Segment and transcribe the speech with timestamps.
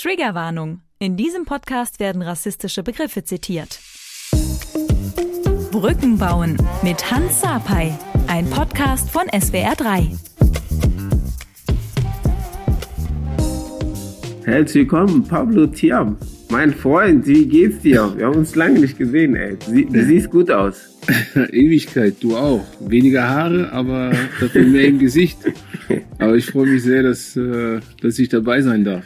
[0.00, 0.80] Triggerwarnung.
[0.98, 3.80] In diesem Podcast werden rassistische Begriffe zitiert.
[5.70, 7.92] Brücken bauen mit Hans Sapai.
[8.26, 10.18] Ein Podcast von SWR3.
[14.46, 16.16] Herzlich willkommen, Pablo Tiam.
[16.48, 18.10] Mein Freund, wie geht's dir?
[18.16, 19.58] Wir haben uns lange nicht gesehen, ey.
[19.68, 20.98] Sie, du siehst gut aus.
[21.34, 22.64] Ewigkeit, du auch.
[22.80, 25.36] Weniger Haare, aber dafür mehr im Gesicht.
[26.18, 29.04] Aber ich freue mich sehr, dass, äh, dass ich dabei sein darf.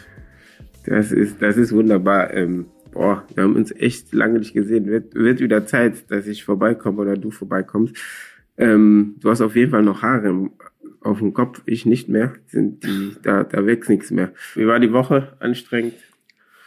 [0.85, 2.33] Das ist, das ist wunderbar.
[2.35, 4.87] Ähm, boah, wir haben uns echt lange nicht gesehen.
[4.87, 7.97] Wird, wird wieder Zeit, dass ich vorbeikomme oder du vorbeikommst.
[8.57, 10.51] Ähm, du hast auf jeden Fall noch Haare
[11.01, 12.35] auf dem Kopf, ich nicht mehr.
[12.47, 14.33] Sind die, da, da wächst nichts mehr.
[14.55, 15.37] Wie war die Woche?
[15.41, 15.95] Anstrengend?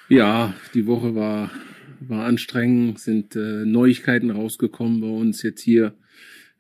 [0.10, 1.50] Ja, die Woche war,
[2.00, 5.94] war anstrengend, sind äh, Neuigkeiten rausgekommen bei uns jetzt hier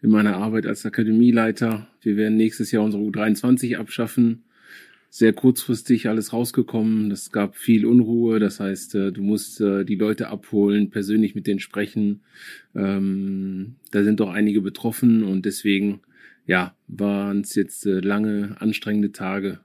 [0.01, 1.87] in meiner Arbeit als Akademieleiter.
[2.01, 4.43] Wir werden nächstes Jahr unsere U23 abschaffen
[5.09, 7.09] sehr kurzfristig alles rausgekommen.
[7.09, 8.39] Das gab viel Unruhe.
[8.39, 12.21] Das heißt, äh, du musst äh, die Leute abholen, persönlich mit denen sprechen.
[12.75, 16.01] Ähm, da sind doch einige betroffen und deswegen,
[16.45, 19.59] ja, waren es jetzt äh, lange, anstrengende Tage.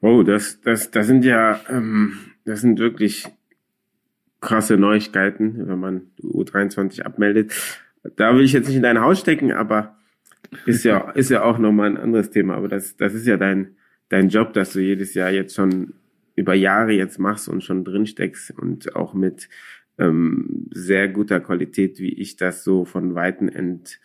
[0.00, 3.26] Oh, das, das, das sind ja, ähm, das sind wirklich
[4.40, 7.52] krasse Neuigkeiten, wenn man U23 abmeldet.
[8.16, 9.96] Da will ich jetzt nicht in dein Haus stecken, aber
[10.66, 13.76] ist ja, ist ja auch nochmal ein anderes Thema, aber das, das ist ja dein,
[14.08, 15.94] dein Job, dass du jedes Jahr jetzt schon
[16.34, 19.48] über Jahre jetzt machst und schon drin steckst und auch mit
[19.98, 24.00] ähm, sehr guter Qualität, wie ich das so von Weitem ent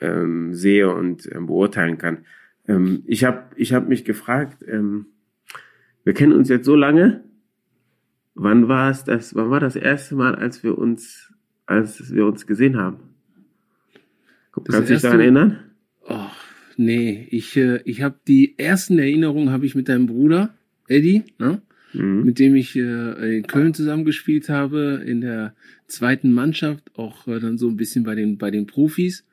[0.00, 2.24] ähm, sehe und ähm, beurteilen kann.
[2.66, 5.06] Ähm, ich habe ich hab mich gefragt, ähm,
[6.04, 7.24] wir kennen uns jetzt so lange.
[8.34, 9.34] Wann war es das?
[9.34, 11.34] Wann war das erste Mal, als wir uns,
[11.66, 12.98] als wir uns gesehen haben?
[14.52, 15.67] Kannst du dich daran erinnern?
[16.08, 16.30] Oh,
[16.76, 20.54] nee, ich, äh, ich habe die ersten Erinnerungen habe ich mit deinem Bruder,
[20.88, 21.60] Eddie, ne?
[21.94, 22.24] Mhm.
[22.24, 25.54] mit dem ich äh, in Köln zusammengespielt habe, in der
[25.86, 29.24] zweiten Mannschaft, auch äh, dann so ein bisschen bei den, bei den Profis.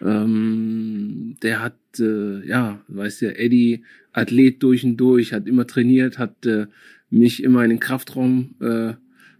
[0.00, 3.82] Ähm, der hat, äh, ja, weißt du, Eddie,
[4.12, 6.66] Athlet durch und durch, hat immer trainiert, hat äh,
[7.10, 8.94] mich immer in den Kraftraum äh,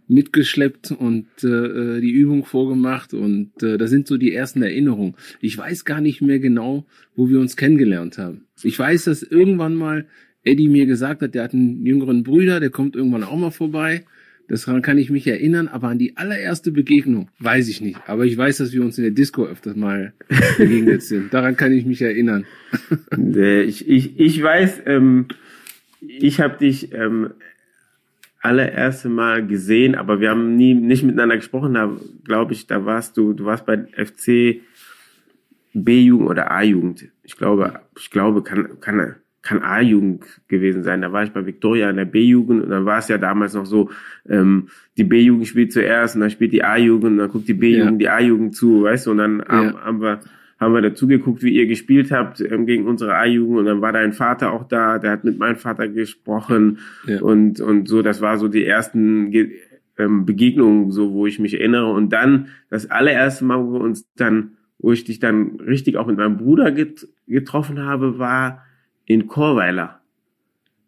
[0.09, 5.15] mitgeschleppt und äh, die Übung vorgemacht und äh, das sind so die ersten Erinnerungen.
[5.39, 8.45] Ich weiß gar nicht mehr genau, wo wir uns kennengelernt haben.
[8.63, 10.07] Ich weiß, dass irgendwann mal
[10.43, 14.03] Eddie mir gesagt hat, der hat einen jüngeren Bruder, der kommt irgendwann auch mal vorbei.
[14.47, 17.99] Daran kann ich mich erinnern, aber an die allererste Begegnung weiß ich nicht.
[18.07, 20.13] Aber ich weiß, dass wir uns in der Disco öfters mal
[20.57, 21.31] begegnet sind.
[21.31, 22.45] Daran kann ich mich erinnern.
[23.15, 25.27] ich, ich, ich weiß, ähm,
[26.01, 27.29] ich habe dich ähm,
[28.39, 31.73] allererste Mal gesehen, aber wir haben nie nicht miteinander gesprochen.
[31.73, 31.91] Da
[32.23, 34.61] glaube ich, da warst du, du warst bei FC
[35.73, 37.09] B-Jugend oder A-Jugend.
[37.23, 41.01] Ich glaube, ich glaube, kann, kann, kann A-Jugend gewesen sein.
[41.01, 43.65] Da war ich bei Victoria in der B-Jugend und dann war es ja damals noch
[43.65, 43.89] so,
[44.27, 48.01] ähm, die B-Jugend spielt zuerst und dann spielt die A-Jugend und dann guckt die B-Jugend
[48.01, 48.17] ja.
[48.19, 49.45] die A-Jugend zu, weißt du, und dann ja.
[49.47, 50.19] haben, haben wir
[50.59, 53.93] haben wir dazu geguckt, wie ihr gespielt habt ähm, gegen unsere A-Jugend und dann war
[53.93, 57.21] dein Vater auch da, der hat mit meinem Vater gesprochen ja.
[57.21, 59.51] und und so, das war so die ersten Ge
[59.97, 64.11] ähm, Begegnungen, so wo ich mich erinnere und dann das allererste Mal, wo wir uns
[64.15, 68.63] dann, wo ich dich dann richtig auch mit meinem Bruder get getroffen habe, war
[69.05, 70.01] in Chorweiler.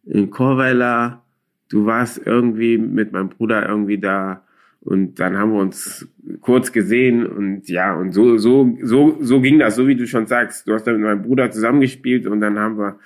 [0.06, 1.24] In Chorweiler,
[1.70, 4.44] du warst irgendwie mit meinem Bruder irgendwie da
[4.82, 6.08] und dann haben wir uns
[6.42, 10.26] kurz gesehen und ja, und so, so, so, so ging das, so wie du schon
[10.26, 10.68] sagst.
[10.68, 13.00] Du hast dann mit meinem Bruder zusammengespielt und dann haben wir,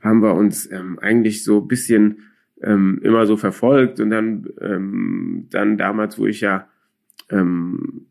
[0.00, 2.18] haben wir uns ähm, eigentlich so bisschen
[2.62, 6.68] ähm, immer so verfolgt und dann, ähm, dann damals, wo ich ja
[7.30, 8.06] ähm,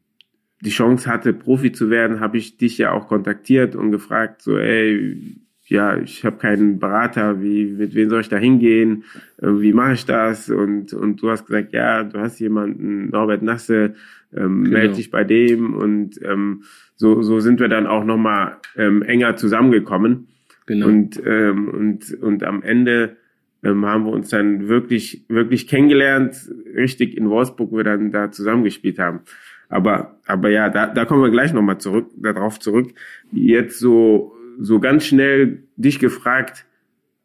[0.62, 4.57] die Chance hatte, Profi zu werden, habe ich dich ja auch kontaktiert und gefragt, so,
[4.57, 9.03] ey, ja, ich habe keinen Berater, wie, mit wem soll ich da hingehen,
[9.41, 10.50] äh, wie mache ich das?
[10.50, 13.95] Und, und du hast gesagt, ja, du hast jemanden, Norbert Nasse,
[14.35, 14.77] ähm, genau.
[14.77, 16.63] melde dich bei dem und ähm,
[16.95, 20.27] so, so sind wir dann auch nochmal ähm, enger zusammengekommen.
[20.66, 20.88] Genau.
[20.88, 23.17] Und, ähm, und, und am Ende
[23.63, 28.31] ähm, haben wir uns dann wirklich, wirklich kennengelernt, richtig in Wolfsburg, wo wir dann da
[28.31, 29.21] zusammengespielt haben.
[29.69, 32.94] Aber, aber ja, da, da kommen wir gleich nochmal zurück, darauf zurück.
[33.31, 36.65] Jetzt so so ganz schnell dich gefragt,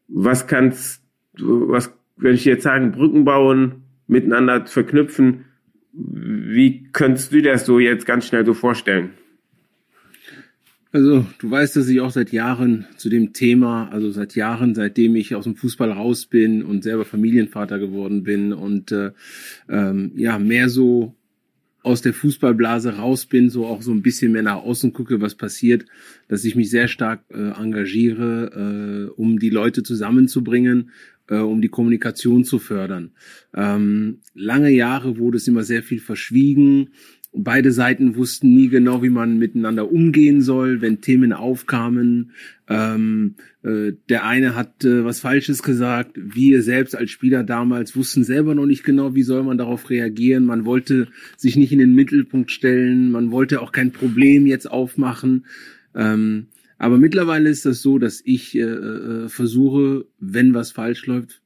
[0.08, 1.02] was kannst
[1.38, 5.46] was, wenn ich jetzt sagen, Brücken bauen, miteinander verknüpfen,
[5.92, 9.10] wie könntest du dir das so jetzt ganz schnell so vorstellen?
[10.94, 15.16] Also, du weißt, dass ich auch seit Jahren zu dem Thema, also seit Jahren, seitdem
[15.16, 19.12] ich aus dem Fußball raus bin und selber Familienvater geworden bin und äh,
[19.70, 21.14] ähm, ja, mehr so
[21.82, 25.34] aus der Fußballblase raus bin, so auch so ein bisschen mehr nach außen gucke, was
[25.34, 25.84] passiert,
[26.28, 30.90] dass ich mich sehr stark äh, engagiere, äh, um die Leute zusammenzubringen,
[31.28, 33.10] äh, um die Kommunikation zu fördern.
[33.54, 36.90] Ähm, lange Jahre wurde es immer sehr viel verschwiegen.
[37.34, 42.32] Beide Seiten wussten nie genau, wie man miteinander umgehen soll, wenn Themen aufkamen.
[42.68, 46.12] Ähm, äh, der eine hat äh, was Falsches gesagt.
[46.14, 50.44] Wir selbst als Spieler damals wussten selber noch nicht genau, wie soll man darauf reagieren.
[50.44, 51.08] Man wollte
[51.38, 53.10] sich nicht in den Mittelpunkt stellen.
[53.10, 55.46] Man wollte auch kein Problem jetzt aufmachen.
[55.94, 61.40] Ähm, aber mittlerweile ist das so, dass ich äh, äh, versuche, wenn was falsch läuft,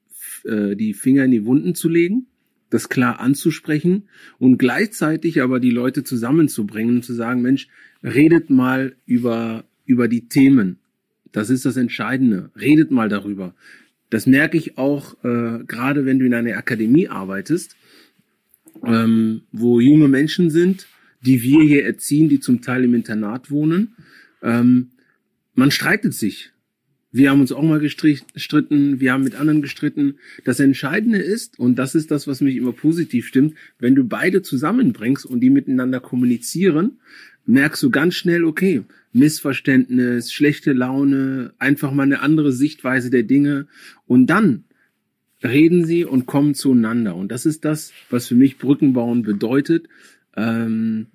[0.45, 2.27] äh, die Finger in die Wunden zu legen
[2.71, 4.09] das klar anzusprechen
[4.39, 7.69] und gleichzeitig aber die Leute zusammenzubringen und zu sagen, Mensch,
[8.03, 10.79] redet mal über, über die Themen.
[11.33, 12.51] Das ist das Entscheidende.
[12.59, 13.55] Redet mal darüber.
[14.11, 17.77] Das merke ich auch, äh, gerade wenn du in einer Akademie arbeitest,
[18.85, 20.87] ähm, wo junge Menschen sind,
[21.23, 23.95] die wir hier erziehen, die zum Teil im Internat wohnen.
[24.43, 24.91] Ähm,
[25.55, 26.53] man streitet sich.
[27.17, 30.17] Wir haben uns auch mal gestritten, wir haben mit anderen gestritten.
[30.45, 34.43] Das Entscheidende ist, und das ist das, was mich immer positiv stimmt, wenn du beide
[34.43, 36.99] zusammenbringst und die miteinander kommunizieren,
[37.47, 38.83] merkst du ganz schnell, okay,
[39.15, 43.67] Missverständnis, schlechte Laune, einfach mal eine andere Sichtweise der Dinge.
[44.07, 44.65] Und dann
[45.43, 47.17] reden sie und kommen zueinander.
[47.17, 49.89] Und das ist das, was für mich Brückenbauen bedeutet.
[50.37, 51.07] Ähm,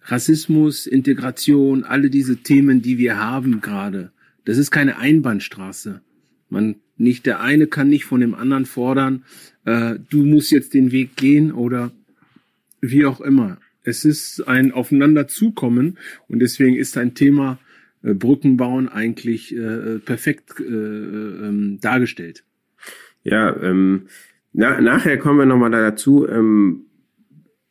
[0.00, 4.12] Rassismus, Integration, alle diese Themen, die wir haben gerade
[4.48, 6.00] das ist keine Einbahnstraße.
[6.48, 9.24] Man nicht der eine kann nicht von dem anderen fordern,
[9.66, 11.92] äh, du musst jetzt den Weg gehen oder
[12.80, 13.58] wie auch immer.
[13.82, 15.98] Es ist ein Aufeinanderzukommen
[16.28, 17.58] und deswegen ist ein Thema
[18.02, 22.42] äh, Brücken bauen eigentlich äh, perfekt äh, ähm, dargestellt.
[23.24, 24.06] Ja, ähm,
[24.54, 26.86] na, nachher kommen wir nochmal dazu, ähm,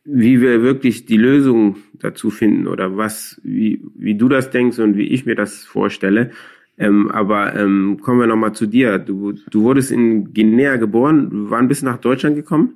[0.03, 4.95] wie wir wirklich die Lösung dazu finden oder was, wie, wie du das denkst und
[4.95, 6.29] wie ich mir das vorstelle.
[6.77, 8.99] Ähm, aber ähm, kommen wir nochmal zu dir.
[8.99, 11.49] Du, du wurdest in Guinea geboren.
[11.49, 12.75] Wann bist du nach Deutschland gekommen?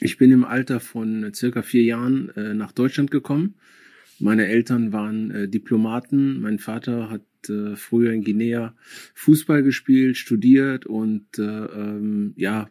[0.00, 3.54] Ich bin im Alter von circa vier Jahren äh, nach Deutschland gekommen.
[4.20, 6.40] Meine Eltern waren äh, Diplomaten.
[6.40, 8.74] Mein Vater hat äh, früher in Guinea
[9.14, 12.68] Fußball gespielt, studiert und äh, ähm, ja,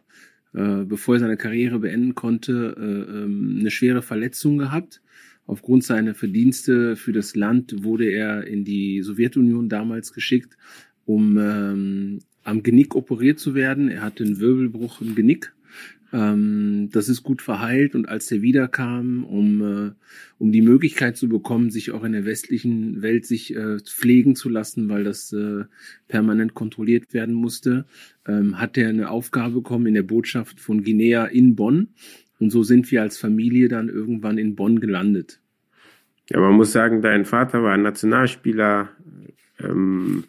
[0.52, 5.00] äh, bevor er seine Karriere beenden konnte, äh, ähm, eine schwere Verletzung gehabt
[5.48, 10.58] Aufgrund seiner Verdienste für das Land wurde er in die Sowjetunion damals geschickt,
[11.06, 13.88] um ähm, am Genick operiert zu werden.
[13.88, 15.54] Er hatte einen Wirbelbruch im Genick.
[16.12, 19.90] Ähm, das ist gut verheilt und als er wiederkam, um, äh,
[20.36, 24.50] um die Möglichkeit zu bekommen, sich auch in der westlichen Welt sich äh, pflegen zu
[24.50, 25.64] lassen, weil das äh,
[26.08, 27.86] permanent kontrolliert werden musste,
[28.26, 31.88] ähm, hat er eine Aufgabe bekommen in der Botschaft von Guinea in Bonn
[32.40, 35.40] und so sind wir als Familie dann irgendwann in Bonn gelandet.
[36.30, 38.90] Ja, man muss sagen, dein Vater war ein Nationalspieler,
[39.60, 40.24] ähm,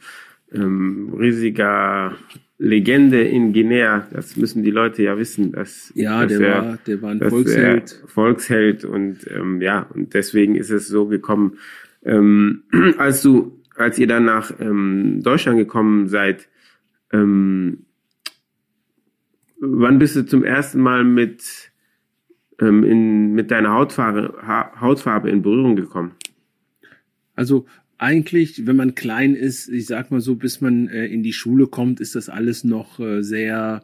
[0.52, 2.16] ähm, riesiger
[2.58, 4.08] Legende in Guinea.
[4.12, 5.52] Das müssen die Leute ja wissen.
[5.52, 8.04] Dass, ja, dass der, er, war, der war ein Volksheld.
[8.08, 11.58] Volksheld und ähm, ja, und deswegen ist es so gekommen.
[12.04, 12.64] Ähm,
[12.98, 16.48] als du, als ihr dann nach ähm, Deutschland gekommen seid,
[17.12, 17.86] ähm,
[19.60, 21.69] wann bist du zum ersten Mal mit
[22.60, 26.12] ähm, in, mit deiner Hautfarbe, ha Hautfarbe in Berührung gekommen?
[27.36, 27.66] Also
[27.98, 31.68] eigentlich, wenn man klein ist, ich sag mal so, bis man äh, in die Schule
[31.68, 33.84] kommt, ist das alles noch äh, sehr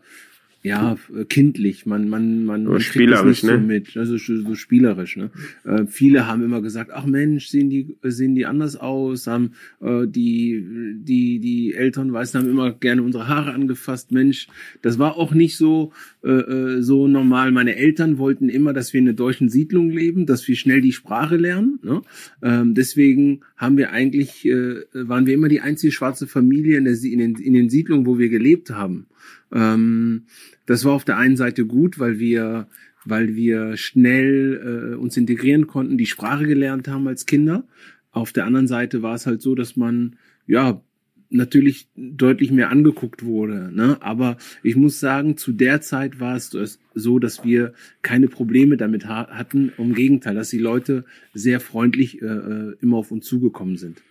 [0.66, 1.86] ja, äh, kindlich.
[1.86, 3.60] Man, man, man, man spielerisch, nicht ne?
[3.60, 3.98] so mit.
[3.98, 5.30] Also so spielerisch, ne?
[5.64, 10.08] Äh, viele haben immer gesagt, ach Mensch, sehen die, sehen die anders aus, haben äh,
[10.08, 10.66] die,
[11.04, 14.12] die, die Eltern weißen, haben immer gerne unsere Haare angefasst.
[14.12, 14.48] Mensch,
[14.82, 15.92] das war auch nicht so,
[16.24, 17.52] äh, äh, so normal.
[17.52, 20.94] Meine Eltern wollten immer, dass wir in einer deutschen Siedlung leben, dass wir schnell die
[20.94, 21.78] Sprache lernen.
[21.84, 22.02] Ne?
[22.42, 26.96] Ähm, deswegen haben wir eigentlich, äh, waren wir immer die einzige schwarze Familie in, der,
[27.04, 29.06] in, den, in den Siedlungen, wo wir gelebt haben.
[29.52, 30.26] Ähm,
[30.66, 32.68] das war auf der einen Seite gut, weil wir,
[33.04, 37.66] weil wir schnell äh, uns integrieren konnten, die Sprache gelernt haben als Kinder.
[38.12, 40.16] Auf der anderen Seite war es halt so, dass man
[40.48, 40.82] ja
[41.30, 43.72] natürlich deutlich mehr angeguckt wurde.
[43.74, 43.98] Ne?
[44.00, 49.08] Aber ich muss sagen, zu der Zeit war es so, dass wir keine Probleme damit
[49.08, 49.72] ha hatten.
[49.78, 54.02] Im Gegenteil, dass die Leute sehr freundlich äh, äh immer auf uns zugekommen sind.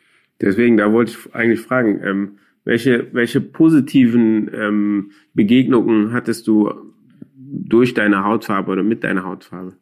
[0.40, 2.30] Deswegen, da wollte ich eigentlich fragen, ähm,
[2.64, 6.72] welche, welche positiven ähm, Begegnungen hattest du
[7.36, 9.76] durch deine Hautfarbe oder mit deiner Hautfarbe?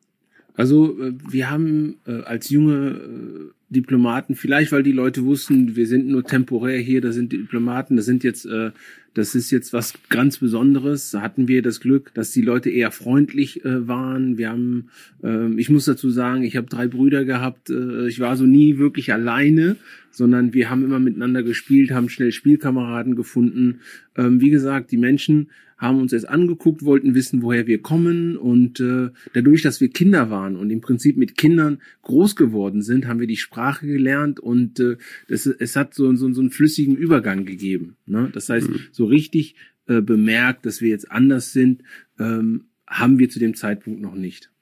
[0.55, 5.87] Also äh, wir haben äh, als junge äh, Diplomaten, vielleicht weil die Leute wussten, wir
[5.87, 8.71] sind nur temporär hier, da sind Diplomaten, das sind jetzt äh,
[9.15, 11.11] Das ist jetzt was ganz Besonderes.
[11.11, 14.39] Da hatten wir das Glück, dass die Leute eher freundlich äh, waren.
[14.39, 14.89] Wir haben,
[15.23, 17.69] äh, ich muss dazu sagen, ich habe drei Brüder gehabt.
[17.69, 19.77] Äh, ich war so nie wirklich alleine,
[20.11, 23.81] sondern wir haben immer miteinander gespielt, haben schnell Spielkameraden gefunden.
[24.17, 25.51] Ähm, wie gesagt, die Menschen
[25.83, 30.31] haben uns erst angeguckt, wollten wissen, woher wir kommen und äh, dadurch, dass wir Kinder
[30.31, 34.79] waren und im Prinzip mit Kindern groß geworden sind, haben wir die Sprache gelernt und
[34.79, 34.97] äh,
[35.27, 37.97] das, es hat so, so, so einen flüssigen Übergang gegeben.
[38.07, 38.31] Ne?
[38.33, 38.81] Das heißt, mhm.
[38.93, 39.57] so richtig
[39.89, 41.83] äh, bemerkt, dass wir jetzt anders sind,
[42.17, 44.53] ähm, haben wir zu dem Zeitpunkt noch nicht.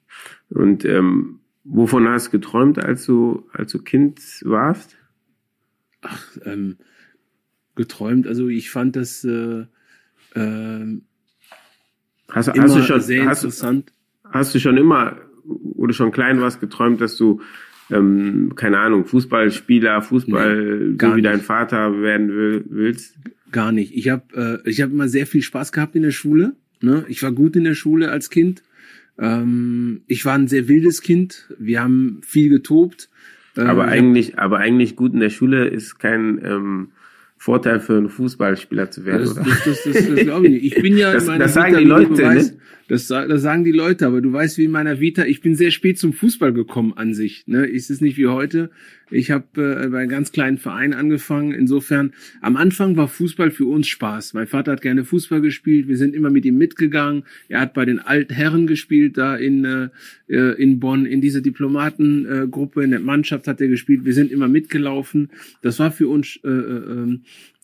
[0.49, 4.97] Und ähm, wovon hast du geträumt, als du als du Kind warst?
[6.01, 6.77] Ach, ähm,
[7.75, 8.25] geträumt.
[8.25, 9.65] Also ich fand das äh,
[10.33, 11.01] äh,
[12.31, 13.93] Hast, immer hast du schon, sehr hast, interessant.
[14.23, 15.17] Hast du schon immer,
[15.75, 17.41] oder schon klein warst, geträumt, dass du,
[17.89, 21.25] ähm, keine Ahnung, Fußballspieler, Fußball, nee, so wie nicht.
[21.25, 23.17] dein Vater werden will, willst?
[23.51, 23.93] Gar nicht.
[23.95, 26.55] Ich habe äh, ich hab immer sehr viel Spaß gehabt in der Schule.
[26.79, 27.05] Ne?
[27.09, 28.63] Ich war gut in der Schule als Kind.
[29.19, 31.53] Ähm, ich war ein sehr wildes Kind.
[31.59, 33.09] Wir haben viel getobt.
[33.57, 36.91] Äh, aber eigentlich, aber eigentlich gut in der Schule ist kein ähm,
[37.41, 39.33] Vorteil für einen Fußballspieler zu werden, das?
[39.33, 40.77] Das, das, das, das, glaube ich nicht.
[40.77, 42.53] Ich bin ja das, in meiner das sagen die Leute, ne?
[42.91, 45.71] Das, das sagen die Leute, aber du weißt, wie in meiner Vita, ich bin sehr
[45.71, 47.47] spät zum Fußball gekommen an sich.
[47.47, 47.65] Ne?
[47.65, 48.69] Ist es nicht wie heute.
[49.09, 49.45] Ich habe
[49.81, 51.53] äh, bei einem ganz kleinen Verein angefangen.
[51.53, 54.33] Insofern, am Anfang war Fußball für uns Spaß.
[54.33, 55.87] Mein Vater hat gerne Fußball gespielt.
[55.87, 57.23] Wir sind immer mit ihm mitgegangen.
[57.47, 59.87] Er hat bei den alten Herren gespielt, da in, äh,
[60.27, 61.05] äh in Bonn.
[61.05, 64.03] In dieser Diplomatengruppe, in der Mannschaft hat er gespielt.
[64.03, 65.29] Wir sind immer mitgelaufen.
[65.61, 67.21] Das war für uns äh, äh,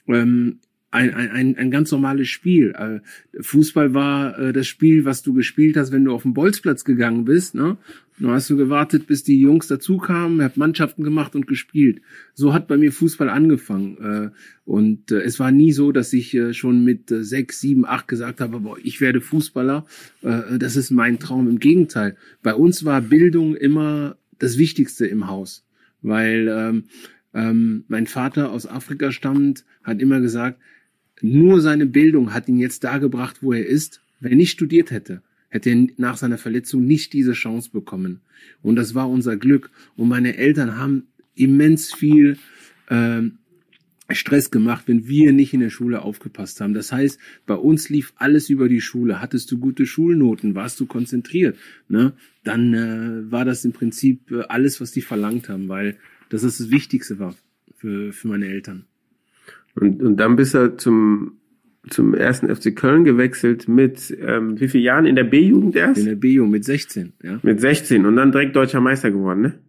[0.07, 2.73] ähm, ein, ein, ein ganz normales Spiel.
[2.77, 2.99] Äh,
[3.41, 7.25] Fußball war äh, das Spiel, was du gespielt hast, wenn du auf den Bolzplatz gegangen
[7.25, 7.55] bist.
[7.55, 7.77] Ne?
[8.19, 12.01] Dann hast du gewartet, bis die Jungs dazu kamen, hat Mannschaften gemacht und gespielt.
[12.33, 13.97] So hat bei mir Fußball angefangen.
[13.97, 14.29] Äh,
[14.63, 18.77] und es war nie so, dass ich schon mit sechs, sieben, acht gesagt habe, boah,
[18.83, 19.85] ich werde Fußballer.
[20.21, 21.47] Das ist mein Traum.
[21.47, 22.17] Im Gegenteil.
[22.43, 25.65] Bei uns war Bildung immer das Wichtigste im Haus.
[26.01, 26.83] Weil ähm,
[27.33, 30.59] ähm, mein Vater aus Afrika stammt, hat immer gesagt,
[31.21, 34.01] nur seine Bildung hat ihn jetzt da gebracht, wo er ist.
[34.19, 38.21] Wenn er nicht studiert hätte, hätte er nach seiner Verletzung nicht diese Chance bekommen.
[38.61, 39.69] Und das war unser Glück.
[39.95, 42.37] Und meine Eltern haben immens viel
[42.89, 43.21] äh,
[44.09, 46.73] Stress gemacht, wenn wir nicht in der Schule aufgepasst haben.
[46.73, 49.21] Das heißt, bei uns lief alles über die Schule.
[49.21, 51.57] Hattest du gute Schulnoten, warst du konzentriert,
[51.89, 52.13] ne?
[52.43, 55.97] dann äh, war das im Prinzip äh, alles, was die verlangt haben, weil
[56.29, 57.35] das das Wichtigste war
[57.75, 58.85] für, für meine Eltern.
[59.79, 61.39] Und, und dann bist du zum,
[61.89, 65.05] zum ersten FC Köln gewechselt mit ähm, wie vielen Jahren?
[65.05, 65.99] In der B-Jugend erst?
[65.99, 67.39] In der B-Jugend mit 16, ja.
[67.43, 69.59] Mit 16 und dann direkt deutscher Meister geworden, ne?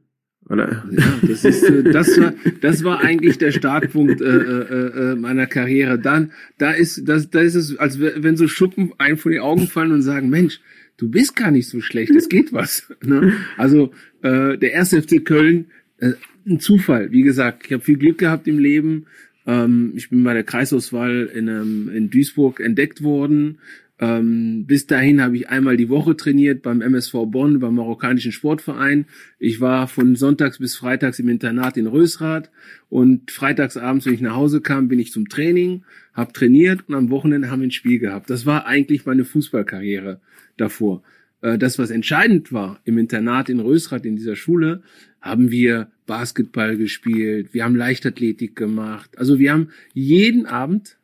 [0.48, 0.82] Oder?
[0.90, 5.46] Ja, das, ist, äh, das, war, das war eigentlich der Startpunkt äh, äh, äh, meiner
[5.46, 5.98] Karriere.
[5.98, 9.66] Dann, da ist, das, da ist es, als wenn so Schuppen einem vor die Augen
[9.66, 10.60] fallen und sagen, Mensch,
[10.96, 12.90] du bist gar nicht so schlecht, es geht was.
[13.04, 13.34] Ne?
[13.58, 15.66] Also äh, der erste FC Köln,
[15.98, 16.12] äh,
[16.46, 17.12] ein Zufall.
[17.12, 19.04] Wie gesagt, ich habe viel Glück gehabt im Leben.
[19.48, 23.58] Ähm, ich bin bei der Kreisauswahl in, ähm, in Duisburg entdeckt worden.
[24.00, 29.06] Ähm, bis dahin habe ich einmal die Woche trainiert beim MSV Bonn, beim marokkanischen Sportverein.
[29.40, 32.50] Ich war von sonntags bis freitags im Internat in Rösrath
[32.90, 37.10] und freitagsabends, wenn ich nach Hause kam, bin ich zum Training, habe trainiert und am
[37.10, 38.30] Wochenende haben wir ein Spiel gehabt.
[38.30, 40.20] Das war eigentlich meine Fußballkarriere
[40.56, 41.02] davor.
[41.40, 44.82] Äh, das, was entscheidend war im Internat in Rösrath, in dieser Schule,
[45.20, 49.18] haben wir Basketball gespielt, wir haben Leichtathletik gemacht.
[49.18, 50.96] Also wir haben jeden Abend,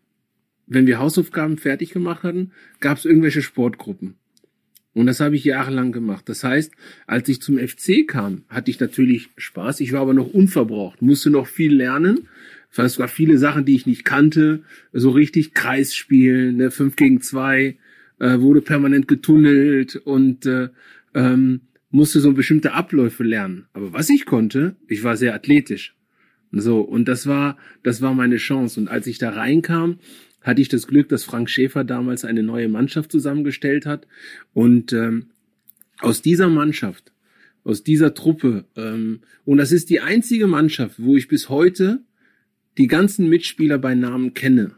[0.66, 4.14] wenn wir Hausaufgaben fertig gemacht hatten, gab es irgendwelche Sportgruppen.
[4.94, 6.28] Und das habe ich jahrelang gemacht.
[6.28, 6.73] Das heißt,
[7.06, 9.80] als ich zum FC kam, hatte ich natürlich Spaß.
[9.80, 12.28] Ich war aber noch unverbraucht, musste noch viel lernen.
[12.76, 14.62] Es gab viele Sachen, die ich nicht kannte.
[14.92, 17.76] So richtig Kreis spielen, ne, 5 gegen 2,
[18.18, 20.68] äh, wurde permanent getunnelt und äh,
[21.14, 21.61] ähm,
[21.94, 23.66] musste so bestimmte Abläufe lernen.
[23.72, 25.94] Aber was ich konnte, ich war sehr athletisch.
[26.50, 28.80] So, und das war, das war meine Chance.
[28.80, 30.00] Und als ich da reinkam,
[30.40, 34.08] hatte ich das Glück, dass Frank Schäfer damals eine neue Mannschaft zusammengestellt hat.
[34.52, 35.26] Und ähm,
[36.00, 37.12] aus dieser Mannschaft,
[37.62, 42.02] aus dieser Truppe, ähm, und das ist die einzige Mannschaft, wo ich bis heute
[42.76, 44.72] die ganzen Mitspieler bei Namen kenne.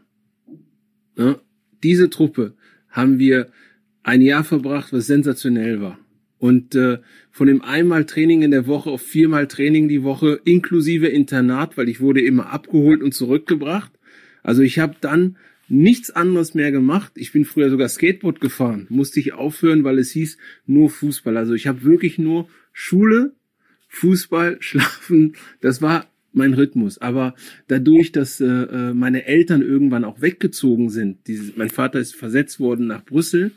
[1.17, 1.41] Ja,
[1.81, 2.55] diese Truppe
[2.89, 3.49] haben wir
[4.03, 5.97] ein Jahr verbracht, was sensationell war.
[6.39, 6.99] Und äh,
[7.31, 11.89] von dem einmal Training in der Woche auf viermal Training die Woche, inklusive Internat, weil
[11.89, 13.91] ich wurde immer abgeholt und zurückgebracht.
[14.43, 17.13] Also ich habe dann nichts anderes mehr gemacht.
[17.15, 21.37] Ich bin früher sogar Skateboard gefahren, musste ich aufhören, weil es hieß nur Fußball.
[21.37, 23.33] Also ich habe wirklich nur Schule,
[23.89, 25.35] Fußball, Schlafen.
[25.61, 26.99] Das war mein Rhythmus.
[26.99, 27.35] Aber
[27.67, 32.59] dadurch, dass äh, äh, meine Eltern irgendwann auch weggezogen sind, dieses, mein Vater ist versetzt
[32.59, 33.51] worden nach Brüssel,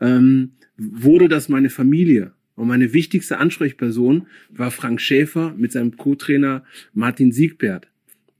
[0.00, 0.52] ähm,
[0.92, 2.32] wurde das meine Familie.
[2.54, 7.88] Und meine wichtigste Ansprechperson war Frank Schäfer mit seinem Co-Trainer Martin Siegbert.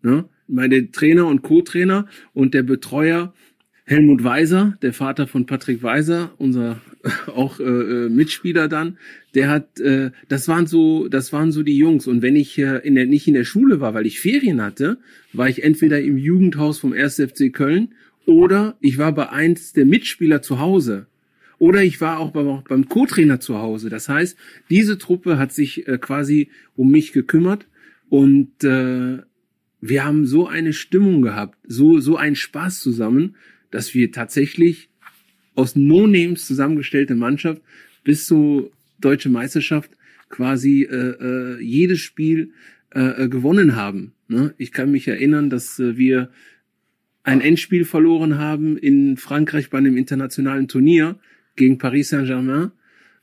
[0.02, 0.26] Ne?
[0.46, 3.32] Meine Trainer und Co-Trainer und der Betreuer
[3.84, 6.80] Helmut Weiser, der Vater von Patrick Weiser, unser
[7.26, 8.96] auch äh, äh, Mitspieler dann,
[9.34, 12.06] der hat, äh, das waren so, das waren so die Jungs.
[12.06, 14.98] Und wenn ich äh, in der, nicht in der Schule war, weil ich Ferien hatte,
[15.32, 17.16] war ich entweder im Jugendhaus vom 1.
[17.16, 17.94] FC Köln
[18.24, 21.06] oder ich war bei eins der Mitspieler zu Hause.
[21.62, 23.88] Oder ich war auch beim, beim Co-Trainer zu Hause.
[23.88, 24.36] Das heißt,
[24.68, 27.68] diese Truppe hat sich äh, quasi um mich gekümmert
[28.08, 29.18] und äh,
[29.80, 33.36] wir haben so eine Stimmung gehabt, so so einen Spaß zusammen,
[33.70, 34.90] dass wir tatsächlich
[35.54, 37.62] aus No-Names zusammengestellte Mannschaft
[38.02, 39.92] bis zur deutsche Meisterschaft
[40.30, 42.54] quasi äh, äh, jedes Spiel
[42.92, 44.14] äh, äh, gewonnen haben.
[44.26, 44.52] Ne?
[44.58, 46.32] Ich kann mich erinnern, dass äh, wir
[47.22, 51.20] ein Endspiel verloren haben in Frankreich bei einem internationalen Turnier
[51.56, 52.72] gegen Paris Saint-Germain.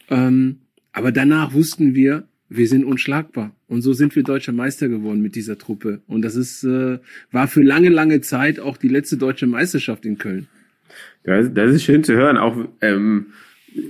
[0.10, 0.60] Ähm,
[0.92, 3.56] aber danach wussten wir, wir sind unschlagbar.
[3.68, 6.02] Und so sind wir deutscher Meister geworden mit dieser Truppe.
[6.08, 7.00] Und das ist, äh,
[7.32, 10.48] war für lange, lange Zeit auch die letzte deutsche Meisterschaft in Köln.
[11.24, 13.28] Das, das ist schön zu hören, auch ähm,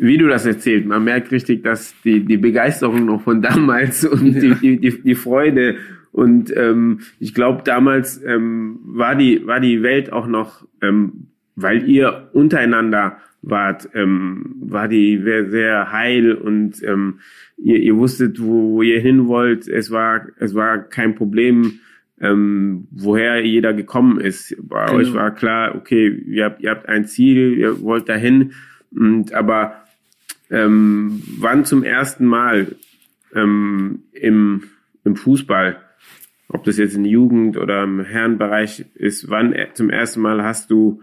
[0.01, 0.86] wie du das erzählst.
[0.86, 4.55] Man merkt richtig, dass die, die Begeisterung noch von damals und ja.
[4.55, 5.77] die, die, die Freude
[6.12, 11.88] und ähm, ich glaube, damals ähm, war die war die Welt auch noch, ähm, weil
[11.88, 17.19] ihr untereinander wart, ähm, war die sehr heil und ähm,
[17.58, 19.67] ihr, ihr wusstet, wo, wo ihr hin wollt.
[19.67, 21.79] Es war es war kein Problem,
[22.19, 24.55] ähm, woher jeder gekommen ist.
[24.62, 24.98] Bei genau.
[24.98, 28.53] euch war klar, okay, ihr habt, ihr habt ein Ziel, ihr wollt dahin.
[28.91, 29.84] Und, aber
[30.50, 32.75] ähm, wann zum ersten Mal
[33.34, 34.63] ähm, im,
[35.03, 35.77] im Fußball,
[36.48, 41.01] ob das jetzt in Jugend oder im Herrenbereich ist, wann zum ersten Mal hast du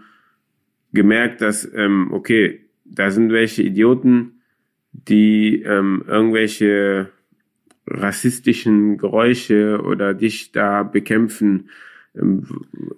[0.97, 4.41] gemerkt, dass, ähm, okay, da sind welche Idioten,
[4.91, 7.09] die ähm, irgendwelche
[7.85, 11.69] rassistischen Geräusche oder dich da bekämpfen.
[12.15, 12.45] Ähm,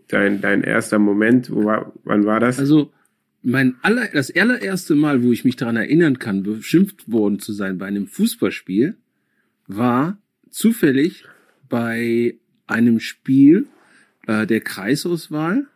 [0.08, 2.58] dein, dein erster Moment, wo war, wann war das?
[2.58, 2.92] Also
[3.44, 7.78] mein aller, das allererste Mal, wo ich mich daran erinnern kann, beschimpft worden zu sein
[7.78, 8.96] bei einem Fußballspiel,
[9.68, 10.18] war
[10.50, 11.26] zufällig
[11.68, 12.36] bei
[12.66, 13.68] einem Spiel
[14.26, 15.68] äh, der Kreisauswahl.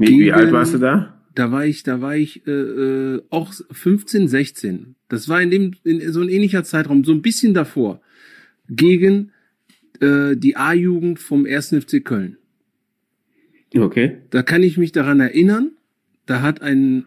[0.00, 1.12] Wie, wie alt warst du da?
[1.34, 4.94] Da war ich, da war ich äh, äh, auch 15, 16.
[5.08, 8.00] Das war in dem in so ein ähnlicher Zeitraum, so ein bisschen davor,
[8.68, 9.32] gegen
[10.00, 11.74] äh, die A-Jugend vom 1.
[11.74, 12.38] FC Köln.
[13.76, 14.18] Okay.
[14.30, 15.72] Da kann ich mich daran erinnern,
[16.24, 17.04] da hat ein,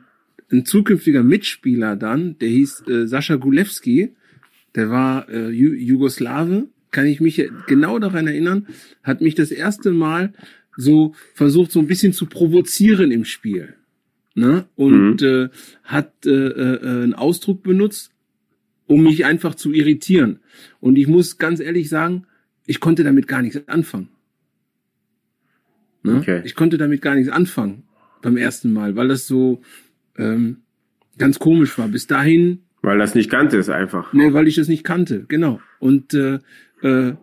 [0.51, 4.13] ein zukünftiger Mitspieler dann, der hieß äh, Sascha Gulewski,
[4.75, 8.67] der war äh, Ju Jugoslawe, kann ich mich genau daran erinnern,
[9.03, 10.33] hat mich das erste Mal
[10.79, 13.75] so versucht, so ein bisschen zu provozieren im Spiel.
[14.33, 14.65] Ne?
[14.75, 15.27] Und mhm.
[15.27, 15.49] äh,
[15.83, 18.11] hat äh, äh, einen Ausdruck benutzt,
[18.87, 20.39] um mich einfach zu irritieren.
[20.79, 22.25] Und ich muss ganz ehrlich sagen,
[22.65, 24.09] ich konnte damit gar nichts anfangen.
[26.03, 26.15] Ne?
[26.15, 26.41] Okay.
[26.45, 27.83] Ich konnte damit gar nichts anfangen
[28.21, 29.61] beim ersten Mal, weil das so
[30.17, 30.57] ähm,
[31.17, 31.89] ganz komisch war.
[31.89, 32.59] Bis dahin.
[32.81, 34.13] Weil das nicht kannte ist einfach.
[34.13, 35.59] Nee, weil ich das nicht kannte, genau.
[35.79, 36.39] Und äh,
[36.81, 37.15] äh,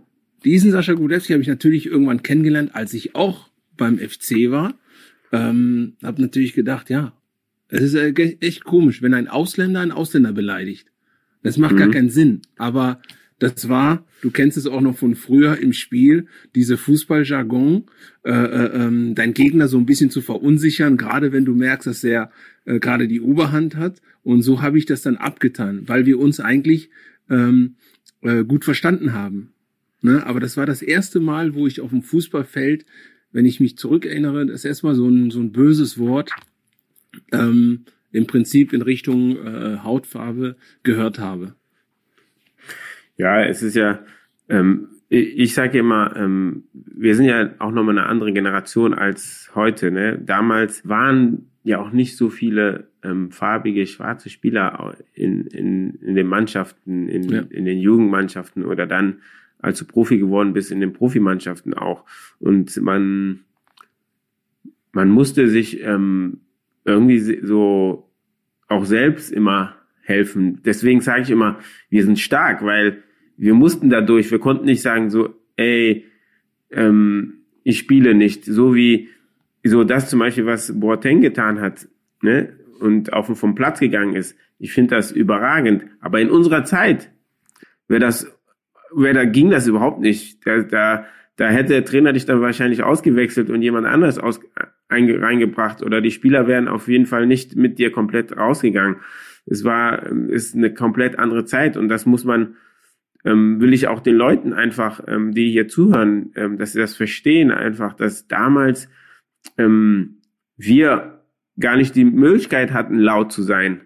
[0.44, 4.74] diesen Sascha Gudewski habe ich natürlich irgendwann kennengelernt, als ich auch beim FC war.
[5.32, 7.12] Ähm, habe natürlich gedacht, ja,
[7.68, 10.88] es ist äh, echt komisch, wenn ein Ausländer einen Ausländer beleidigt.
[11.42, 11.78] Das macht mhm.
[11.78, 12.42] gar keinen Sinn.
[12.56, 13.00] Aber
[13.38, 17.84] das war, du kennst es auch noch von früher im Spiel, diese Fußballjargon,
[18.24, 22.02] äh, äh, ähm, dein Gegner so ein bisschen zu verunsichern, gerade wenn du merkst, dass
[22.02, 22.30] er
[22.64, 24.00] äh, gerade die Oberhand hat.
[24.22, 26.88] Und so habe ich das dann abgetan, weil wir uns eigentlich
[27.28, 27.74] ähm,
[28.22, 29.52] äh, gut verstanden haben.
[30.02, 30.24] Ne?
[30.26, 32.86] Aber das war das erste Mal, wo ich auf dem Fußballfeld,
[33.32, 36.30] wenn ich mich zurückerinnere, das erste Mal so ein, so ein böses Wort
[37.32, 41.54] ähm, im Prinzip in Richtung äh, Hautfarbe gehört habe.
[43.16, 44.04] Ja, es ist ja,
[44.48, 49.90] ähm, ich sage immer, ähm, wir sind ja auch nochmal eine andere Generation als heute.
[49.90, 50.18] Ne?
[50.18, 56.26] Damals waren ja auch nicht so viele ähm, farbige, schwarze Spieler in, in, in den
[56.26, 57.40] Mannschaften, in, ja.
[57.50, 59.20] in den Jugendmannschaften oder dann,
[59.58, 62.04] als du Profi geworden bist, in den Profimannschaften auch.
[62.38, 63.40] Und man,
[64.92, 66.40] man musste sich ähm,
[66.84, 68.10] irgendwie so
[68.68, 70.60] auch selbst immer helfen.
[70.64, 71.58] Deswegen sage ich immer,
[71.90, 73.02] wir sind stark, weil
[73.36, 76.06] wir mussten dadurch, wir konnten nicht sagen so, ey,
[76.70, 79.08] ähm, ich spiele nicht, so wie
[79.64, 81.88] so das zum Beispiel, was Boateng getan hat,
[82.22, 84.36] ne, und auf vom Platz gegangen ist.
[84.58, 85.86] Ich finde das überragend.
[86.00, 87.10] Aber in unserer Zeit
[87.88, 88.35] wäre das
[88.96, 90.46] da ging das überhaupt nicht.
[90.46, 91.06] Da, da,
[91.36, 94.40] da hätte der Trainer dich dann wahrscheinlich ausgewechselt und jemand anderes aus,
[94.88, 98.96] einge, reingebracht oder die Spieler wären auf jeden Fall nicht mit dir komplett rausgegangen.
[99.46, 102.56] Es war, ist eine komplett andere Zeit und das muss man,
[103.24, 106.96] ähm, will ich auch den Leuten einfach, ähm, die hier zuhören, ähm, dass sie das
[106.96, 108.88] verstehen, einfach, dass damals
[109.58, 110.22] ähm,
[110.56, 111.22] wir
[111.58, 113.82] gar nicht die Möglichkeit hatten, laut zu sein.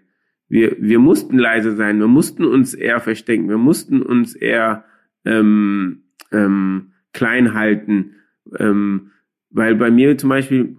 [0.49, 4.85] Wir, wir mussten leise sein, wir mussten uns eher verstecken, wir mussten uns eher
[5.25, 6.03] ähm,
[6.33, 8.17] ähm, klein halten.
[8.59, 9.11] Ähm,
[9.51, 10.77] weil bei mir zum Beispiel,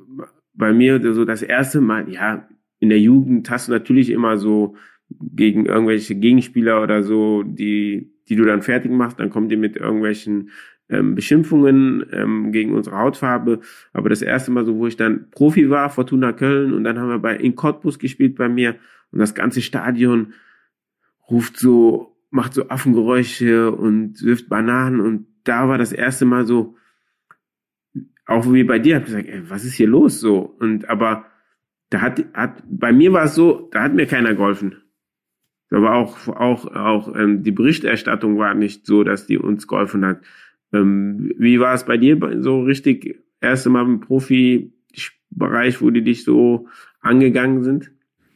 [0.54, 2.48] bei mir so das erste Mal, ja,
[2.80, 4.76] in der Jugend hast du natürlich immer so
[5.10, 9.76] gegen irgendwelche Gegenspieler oder so, die, die du dann fertig machst, dann kommt ihr mit
[9.76, 10.50] irgendwelchen
[10.90, 13.62] ähm, Beschimpfungen ähm, gegen unsere Hautfarbe.
[13.94, 17.10] Aber das erste Mal so, wo ich dann Profi war, Fortuna Köln, und dann haben
[17.10, 18.76] wir bei in Cottbus gespielt bei mir
[19.12, 20.34] und das ganze Stadion
[21.30, 26.76] ruft so, macht so Affengeräusche und wirft Bananen und da war das erste Mal so,
[28.26, 30.40] auch wie bei dir, hab gesagt, ey, was ist hier los so?
[30.40, 31.26] Und aber
[31.90, 34.78] da hat, hat bei mir war es so, da hat mir keiner geholfen.
[35.70, 40.06] Da war auch auch auch ähm, die Berichterstattung war nicht so, dass die uns geholfen
[40.06, 40.22] hat.
[40.74, 46.24] Ähm, wie war es bei dir so richtig erste Mal im Profibereich, wo die dich
[46.24, 46.68] so
[47.02, 47.92] angegangen sind?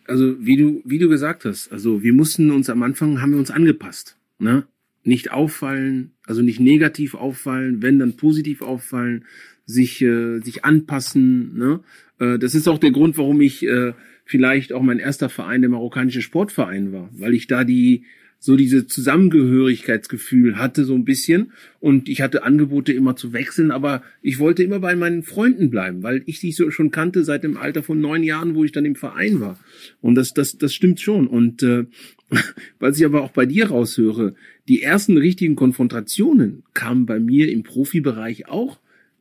[0.07, 3.39] Also wie du wie du gesagt hast, also wir mussten uns am Anfang haben wir
[3.39, 4.65] uns angepasst, ne?
[5.03, 9.25] Nicht auffallen, also nicht negativ auffallen, wenn dann positiv auffallen,
[9.65, 11.79] sich äh, sich anpassen, ne?
[12.19, 13.93] Äh, das ist auch der Grund, warum ich äh,
[14.25, 18.05] vielleicht auch mein erster Verein der marokkanische Sportverein war, weil ich da die
[18.39, 21.51] so diese Zusammengehörigkeitsgefühl hatte so ein bisschen.
[21.79, 26.03] Und ich hatte Angebote immer zu wechseln, aber ich wollte immer bei meinen Freunden bleiben,
[26.03, 28.85] weil ich sie so schon kannte seit dem Alter von neun Jahren, wo ich dann
[28.85, 29.59] im Verein war.
[30.01, 31.27] Und das das das stimmt schon.
[31.27, 31.85] Und äh,
[32.79, 34.35] was ich aber auch bei dir raushöre,
[34.67, 38.79] die ersten richtigen Konfrontationen kamen bei mir im Profibereich auch,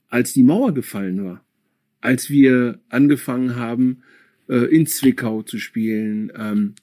[0.08, 1.44] als die Mauer gefallen war.
[2.00, 4.02] Als wir angefangen haben,
[4.48, 6.74] äh, in Zwickau zu spielen, ähm,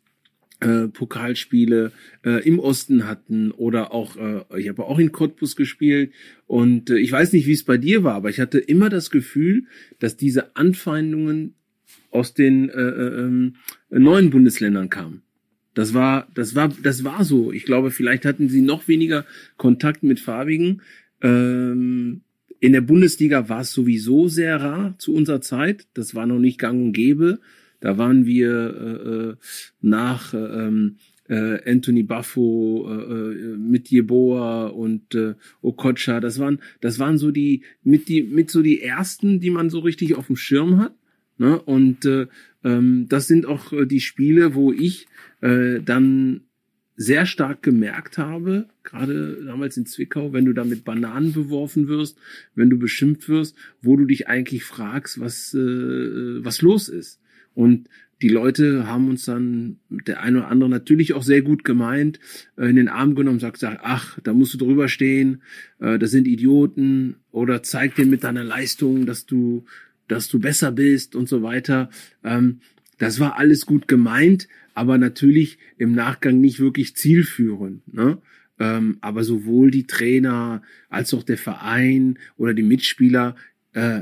[0.61, 1.91] äh, Pokalspiele
[2.23, 6.13] äh, im Osten hatten oder auch, äh, ich habe auch in Cottbus gespielt
[6.47, 9.09] und äh, ich weiß nicht, wie es bei dir war, aber ich hatte immer das
[9.09, 9.65] Gefühl,
[9.99, 11.55] dass diese Anfeindungen
[12.11, 13.51] aus den äh, äh,
[13.91, 15.23] äh neuen Bundesländern kamen.
[15.73, 17.51] Das war, das war, das war so.
[17.51, 19.25] Ich glaube, vielleicht hatten sie noch weniger
[19.57, 20.81] Kontakt mit Farbigen.
[21.21, 22.21] Ähm,
[22.59, 25.87] in der Bundesliga war es sowieso sehr rar zu unserer Zeit.
[25.93, 27.39] Das war noch nicht gang und gäbe.
[27.81, 29.35] Da waren wir äh, äh
[29.81, 36.19] nach ähm, äh, Anthony Buffo, äh, äh, mit Jeboa und äh, Okocha.
[36.19, 39.79] Das waren, das waren so die mit die mit so die ersten, die man so
[39.79, 40.93] richtig auf dem Schirm hat.
[41.37, 41.59] Ne?
[41.59, 42.27] Und äh,
[42.63, 45.07] ähm, das sind auch äh, die Spiele, wo ich
[45.41, 46.41] äh, dann
[46.97, 52.19] sehr stark gemerkt habe, gerade damals in Zwickau, wenn du da mit Bananen beworfen wirst,
[52.53, 55.57] wenn du beschimpft wirst, wo du dich eigentlich fragst, was, äh,
[56.43, 57.20] was los ist.
[57.53, 57.87] Und
[58.21, 62.19] die Leute haben uns dann, der eine oder andere natürlich auch sehr gut gemeint,
[62.55, 65.41] äh, in den Arm genommen sagt, sagt, ach, da musst du drüber stehen,
[65.79, 69.65] äh, das sind Idioten oder zeig dir mit deiner Leistung, dass du,
[70.07, 71.89] dass du besser bist und so weiter.
[72.23, 72.59] Ähm,
[72.99, 77.91] das war alles gut gemeint, aber natürlich im Nachgang nicht wirklich zielführend.
[77.91, 78.19] Ne?
[78.59, 83.35] Ähm, aber sowohl die Trainer als auch der Verein oder die Mitspieler
[83.73, 84.01] äh,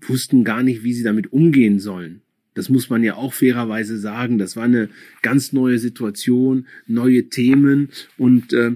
[0.00, 2.22] wussten gar nicht, wie sie damit umgehen sollen.
[2.54, 4.38] Das muss man ja auch fairerweise sagen.
[4.38, 4.88] Das war eine
[5.22, 7.90] ganz neue Situation, neue Themen.
[8.16, 8.72] Und äh,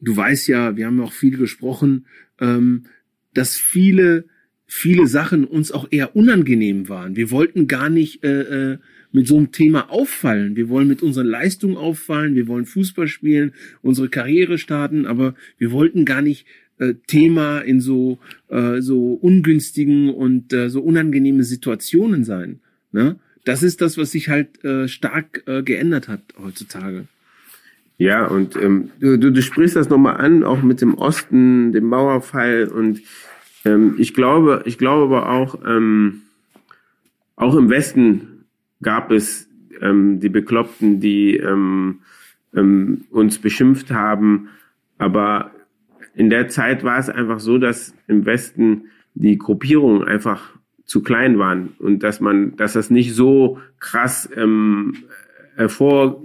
[0.00, 2.06] du weißt ja, wir haben auch viel gesprochen,
[2.40, 2.84] ähm,
[3.32, 4.26] dass viele,
[4.66, 7.16] viele Sachen uns auch eher unangenehm waren.
[7.16, 8.78] Wir wollten gar nicht äh, äh,
[9.10, 10.56] mit so einem Thema auffallen.
[10.56, 15.70] Wir wollen mit unseren Leistungen auffallen, wir wollen Fußball spielen, unsere Karriere starten, aber wir
[15.70, 16.46] wollten gar nicht
[16.78, 22.60] äh, Thema in so äh, so ungünstigen und äh, so unangenehme Situationen sein.
[22.94, 23.16] Ne?
[23.44, 27.06] Das ist das, was sich halt äh, stark äh, geändert hat heutzutage.
[27.98, 31.84] Ja, und ähm, du, du, du sprichst das nochmal an, auch mit dem Osten, dem
[31.86, 33.02] Mauerfall und
[33.64, 36.22] ähm, ich glaube, ich glaube aber auch, ähm,
[37.34, 38.44] auch im Westen
[38.80, 39.48] gab es
[39.80, 42.00] ähm, die Bekloppten, die ähm,
[42.54, 44.50] ähm, uns beschimpft haben.
[44.98, 45.50] Aber
[46.14, 50.54] in der Zeit war es einfach so, dass im Westen die Gruppierungen einfach
[50.84, 54.94] zu klein waren und dass man, dass das nicht so krass ähm,
[55.56, 56.22] hervor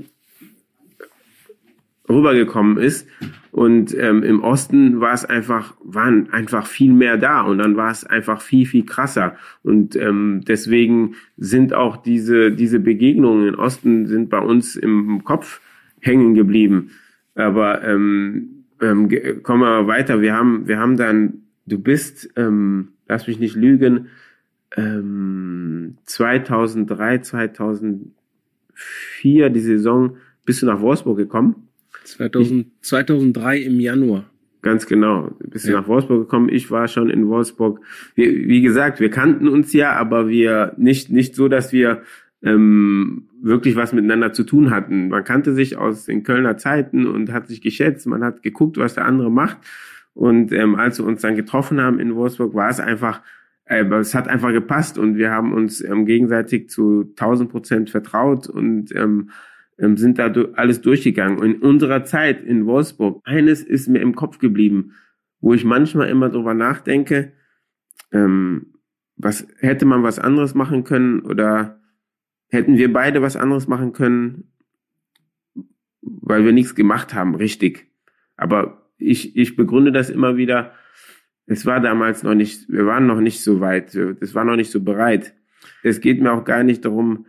[2.10, 3.08] rübergekommen ist.
[3.52, 7.92] Und ähm, im Osten war es einfach, waren einfach viel mehr da und dann war
[7.92, 9.38] es einfach viel, viel krasser.
[9.64, 15.62] Und ähm, deswegen sind auch diese, diese Begegnungen im Osten sind bei uns im Kopf
[16.00, 16.92] hängen geblieben.
[17.36, 19.10] Aber ähm, ähm,
[19.44, 20.22] kommen wir weiter.
[20.22, 24.08] Wir haben, wir haben dann, du bist, ähm, lass mich nicht lügen,
[24.76, 31.68] ähm, 2003, 2004, die Saison, bist du nach Wolfsburg gekommen?
[32.04, 34.26] 2000, 2003 im Januar.
[34.62, 35.32] Ganz genau.
[35.40, 35.80] Bist du ja.
[35.80, 36.50] nach Wolfsburg gekommen?
[36.50, 37.80] Ich war schon in Wolfsburg.
[38.16, 42.02] Wie, wie gesagt, wir kannten uns ja, aber wir nicht, nicht so, dass wir
[42.42, 45.10] ähm, wirklich was miteinander zu tun hatten.
[45.10, 48.96] Man kannte sich aus den Kölner Zeiten und hat sich geschätzt, man hat geguckt, was
[48.96, 49.58] der andere macht.
[50.14, 53.22] Und ähm, als wir uns dann getroffen haben in Wolfsburg, war es einfach,
[53.70, 58.48] äh, es hat einfach gepasst und wir haben uns ähm, gegenseitig zu 1000 Prozent vertraut
[58.50, 59.30] und ähm,
[59.78, 61.38] ähm, sind da alles durchgegangen.
[61.38, 64.94] Und in unserer Zeit in Wolfsburg, eines ist mir im Kopf geblieben,
[65.40, 67.34] wo ich manchmal immer drüber nachdenke,
[68.12, 68.74] ähm,
[69.16, 71.80] was hätte man was anderes machen können oder
[72.50, 74.52] hätten wir beide was anderes machen können,
[76.02, 77.92] weil wir nichts gemacht haben, richtig.
[78.36, 80.74] Aber ich, ich begründe das immer wieder.
[81.50, 84.70] Es war damals noch nicht, wir waren noch nicht so weit, es war noch nicht
[84.70, 85.34] so bereit.
[85.82, 87.26] Es geht mir auch gar nicht darum,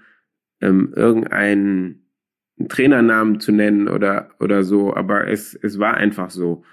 [0.60, 2.06] ähm, irgendeinen
[2.68, 6.64] Trainernamen zu nennen oder, oder so, aber es, es war einfach so.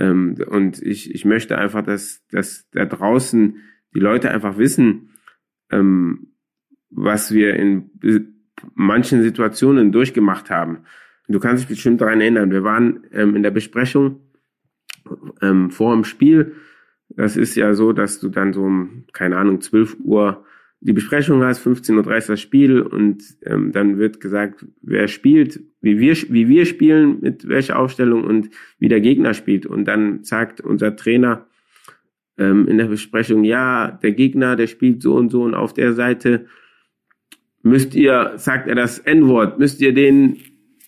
[0.00, 3.58] Ähm, und ich, ich möchte einfach, dass, dass da draußen
[3.94, 5.10] die Leute einfach wissen,
[5.70, 6.32] ähm,
[6.90, 7.92] was wir in
[8.74, 10.78] manchen Situationen durchgemacht haben.
[11.28, 12.50] Du kannst dich bestimmt daran erinnern.
[12.50, 14.20] Wir waren ähm, in der Besprechung
[15.40, 16.56] ähm, vor dem Spiel.
[17.18, 20.44] Das ist ja so, dass du dann so um, keine Ahnung, 12 Uhr
[20.80, 25.98] die Besprechung hast, 15.30 Uhr das Spiel und ähm, dann wird gesagt, wer spielt, wie
[25.98, 29.66] wir, wie wir spielen, mit welcher Aufstellung und wie der Gegner spielt.
[29.66, 31.46] Und dann sagt unser Trainer
[32.38, 35.94] ähm, in der Besprechung, ja, der Gegner, der spielt so und so und auf der
[35.94, 36.46] Seite
[37.64, 40.36] müsst ihr, sagt er das N-Wort, müsst ihr den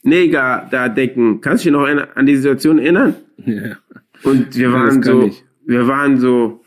[0.04, 1.40] Neger da decken.
[1.40, 3.16] Kannst du dich noch an die Situation erinnern?
[3.44, 3.78] Ja.
[4.22, 5.44] Und wir waren so, ich.
[5.70, 6.64] Wir waren so,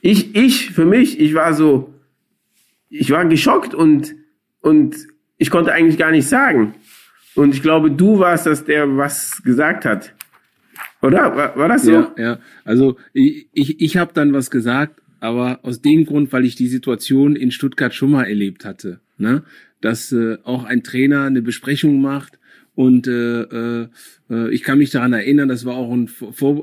[0.00, 1.92] ich, ich, für mich, ich war so,
[2.88, 4.14] ich war geschockt und,
[4.60, 4.96] und
[5.36, 6.74] ich konnte eigentlich gar nicht sagen.
[7.34, 10.14] Und ich glaube, du warst das, der was gesagt hat.
[11.02, 11.36] Oder?
[11.36, 11.92] War, war das so?
[11.92, 12.38] Ja, ja.
[12.64, 16.68] Also ich, ich, ich habe dann was gesagt, aber aus dem Grund, weil ich die
[16.68, 19.42] Situation in Stuttgart schon mal erlebt hatte ne?
[19.80, 22.38] dass äh, auch ein Trainer eine Besprechung macht
[22.76, 23.40] und äh,
[23.80, 23.88] äh,
[24.50, 26.10] ich kann mich daran erinnern, das war auch ein,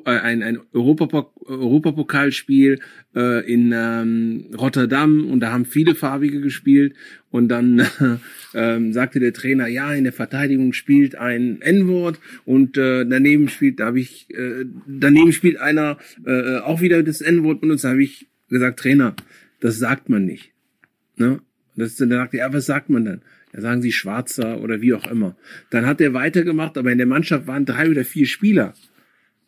[0.05, 2.79] äh, ein, ein Europapok Europapokalspiel
[3.15, 6.93] äh, in ähm, Rotterdam und da haben viele Farbige gespielt
[7.31, 8.17] und dann äh,
[8.53, 13.79] äh, sagte der Trainer, ja, in der Verteidigung spielt ein N-Wort und äh, daneben spielt,
[13.79, 15.97] da habe ich, äh, daneben spielt einer
[16.27, 19.15] äh, auch wieder das N-Wort und uns habe ich gesagt, Trainer,
[19.61, 20.51] das sagt man nicht.
[21.17, 21.39] Ne?
[21.75, 23.21] Das, dann sagte er, ja, was sagt man dann?
[23.53, 25.35] Da sagen sie Schwarzer oder wie auch immer.
[25.69, 28.73] Dann hat er weitergemacht, aber in der Mannschaft waren drei oder vier Spieler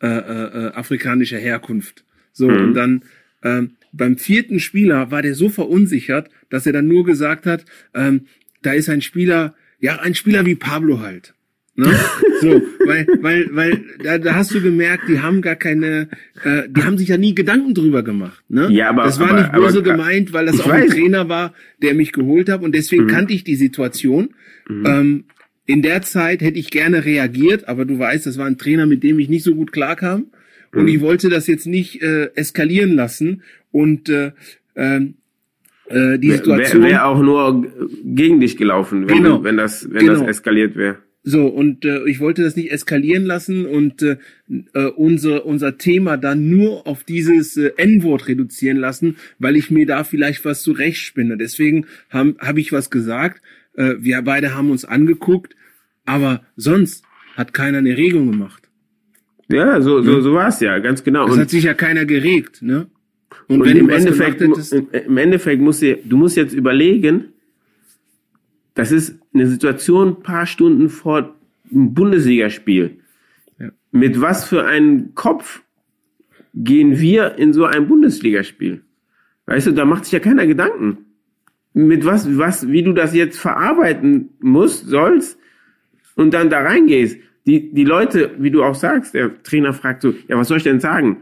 [0.00, 2.04] äh, äh, äh afrikanischer Herkunft.
[2.32, 2.64] So, mhm.
[2.64, 3.02] und dann
[3.42, 7.64] ähm, beim vierten Spieler war der so verunsichert, dass er dann nur gesagt hat,
[7.94, 8.26] ähm,
[8.62, 11.34] da ist ein Spieler, ja, ein Spieler wie Pablo halt.
[11.76, 11.94] Ne?
[12.38, 16.08] So, weil, weil, weil da, da hast du gemerkt, die haben gar keine,
[16.44, 18.44] äh, die haben sich ja nie Gedanken drüber gemacht.
[18.50, 18.68] Ne?
[18.70, 20.82] Ja, aber das war aber, nicht böse aber, gemeint, weil das auch weiß.
[20.82, 23.08] ein Trainer war, der mich geholt hat und deswegen mhm.
[23.08, 24.34] kannte ich die Situation.
[24.68, 24.86] Mhm.
[24.86, 25.24] Ähm,
[25.64, 29.02] in der Zeit hätte ich gerne reagiert, aber du weißt, das war ein Trainer, mit
[29.02, 30.26] dem ich nicht so gut klarkam
[30.74, 30.88] und mhm.
[30.88, 34.32] ich wollte das jetzt nicht äh, eskalieren lassen und äh,
[34.76, 35.14] ähm,
[35.88, 37.64] äh, die Situation wäre wär auch nur
[38.04, 39.42] gegen dich gelaufen, wenn, genau.
[39.42, 40.20] wenn das wenn genau.
[40.20, 40.98] das eskaliert wäre.
[41.28, 44.16] So, und äh, ich wollte das nicht eskalieren lassen und äh,
[44.74, 49.86] äh, unser, unser Thema dann nur auf dieses äh, N-Wort reduzieren lassen, weil ich mir
[49.86, 51.36] da vielleicht was zurechtspinne.
[51.36, 53.42] Deswegen habe hab ich was gesagt.
[53.74, 55.56] Äh, wir beide haben uns angeguckt,
[56.04, 58.62] aber sonst hat keiner eine Regung gemacht.
[59.48, 61.26] Ja, so, so, so war es ja, ganz genau.
[61.26, 62.86] Es hat sich ja keiner geregt, ne?
[63.48, 67.32] Und, und wenn im Endeffekt, hättest, im Endeffekt musst du, du musst jetzt überlegen,
[68.76, 71.34] das ist eine Situation ein paar Stunden vor
[71.70, 72.98] einem Bundesligaspiel.
[73.58, 73.70] Ja.
[73.92, 75.62] Mit was für einem Kopf
[76.54, 78.82] gehen wir in so ein Bundesligaspiel?
[79.46, 80.98] Weißt du, da macht sich ja keiner Gedanken.
[81.72, 85.38] Mit was, was, wie du das jetzt verarbeiten musst, sollst
[86.14, 87.18] und dann da reingehst.
[87.46, 90.64] Die, die Leute, wie du auch sagst, der Trainer fragt so, ja, was soll ich
[90.64, 91.18] denn sagen?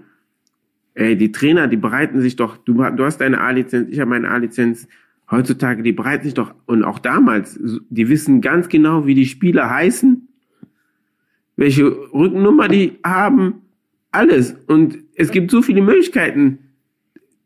[0.94, 4.30] Ey, die Trainer, die bereiten sich doch, du, du hast deine A-Lizenz, ich habe meine
[4.30, 4.88] A-Lizenz,
[5.30, 7.58] Heutzutage, die bereiten sich doch, und auch damals,
[7.88, 10.28] die wissen ganz genau, wie die Spieler heißen,
[11.56, 13.62] welche Rückennummer die haben,
[14.10, 14.54] alles.
[14.66, 16.58] Und es gibt so viele Möglichkeiten,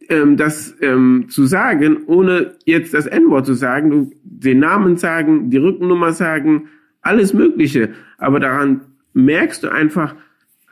[0.08, 5.50] ähm, das ähm, zu sagen, ohne jetzt das N-Wort zu sagen, du den Namen sagen,
[5.50, 6.68] die Rückennummer sagen,
[7.00, 7.90] alles Mögliche.
[8.16, 8.80] Aber daran
[9.12, 10.14] merkst du einfach,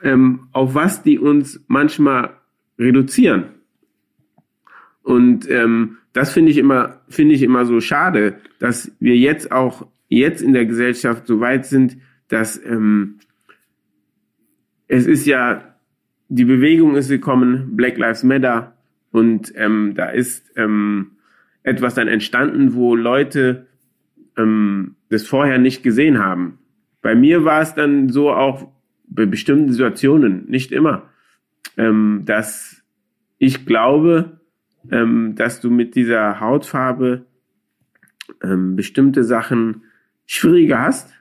[0.03, 2.31] ähm, auf was die uns manchmal
[2.77, 3.45] reduzieren.
[5.03, 9.85] Und ähm, das finde ich immer, finde ich immer so schade, dass wir jetzt auch
[10.07, 13.19] jetzt in der Gesellschaft so weit sind, dass ähm,
[14.87, 15.75] es ist ja
[16.27, 18.75] die Bewegung ist gekommen, Black Lives Matter,
[19.11, 21.11] und ähm, da ist ähm,
[21.61, 23.67] etwas dann entstanden, wo Leute
[24.37, 26.57] ähm, das vorher nicht gesehen haben.
[27.03, 28.71] Bei mir war es dann so auch
[29.07, 31.09] bei bestimmten Situationen, nicht immer,
[31.77, 32.83] ähm, dass
[33.37, 34.36] ich glaube,
[34.91, 37.25] ähm, dass du mit dieser Hautfarbe
[38.43, 39.83] ähm, bestimmte Sachen
[40.25, 41.13] schwieriger hast,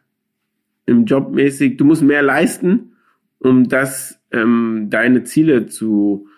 [0.87, 1.77] im Job mäßig.
[1.77, 2.93] Du musst mehr leisten,
[3.39, 6.29] um das ähm, deine Ziele zu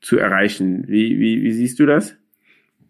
[0.00, 0.84] zu erreichen.
[0.86, 2.16] Wie wie wie siehst du das?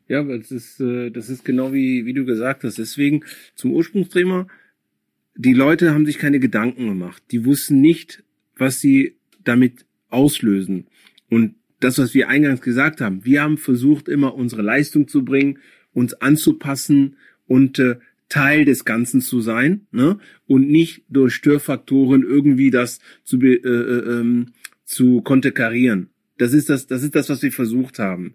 [0.09, 2.79] Ja, das ist äh, das ist genau wie wie du gesagt hast.
[2.79, 4.47] Deswegen zum Ursprungsthema.
[5.37, 7.23] Die Leute haben sich keine Gedanken gemacht.
[7.33, 8.23] Die wussten nicht,
[8.57, 10.87] was sie damit auslösen.
[11.29, 15.59] Und das, was wir eingangs gesagt haben, wir haben versucht, immer unsere Leistung zu bringen,
[15.93, 17.17] uns anzupassen
[17.47, 17.97] und äh,
[18.29, 20.19] Teil des Ganzen zu sein ne?
[20.47, 24.47] und nicht durch Störfaktoren irgendwie das zu, äh, äh, ähm,
[24.85, 26.09] zu konterkarieren.
[26.39, 28.35] Das ist das, das ist das, was wir versucht haben.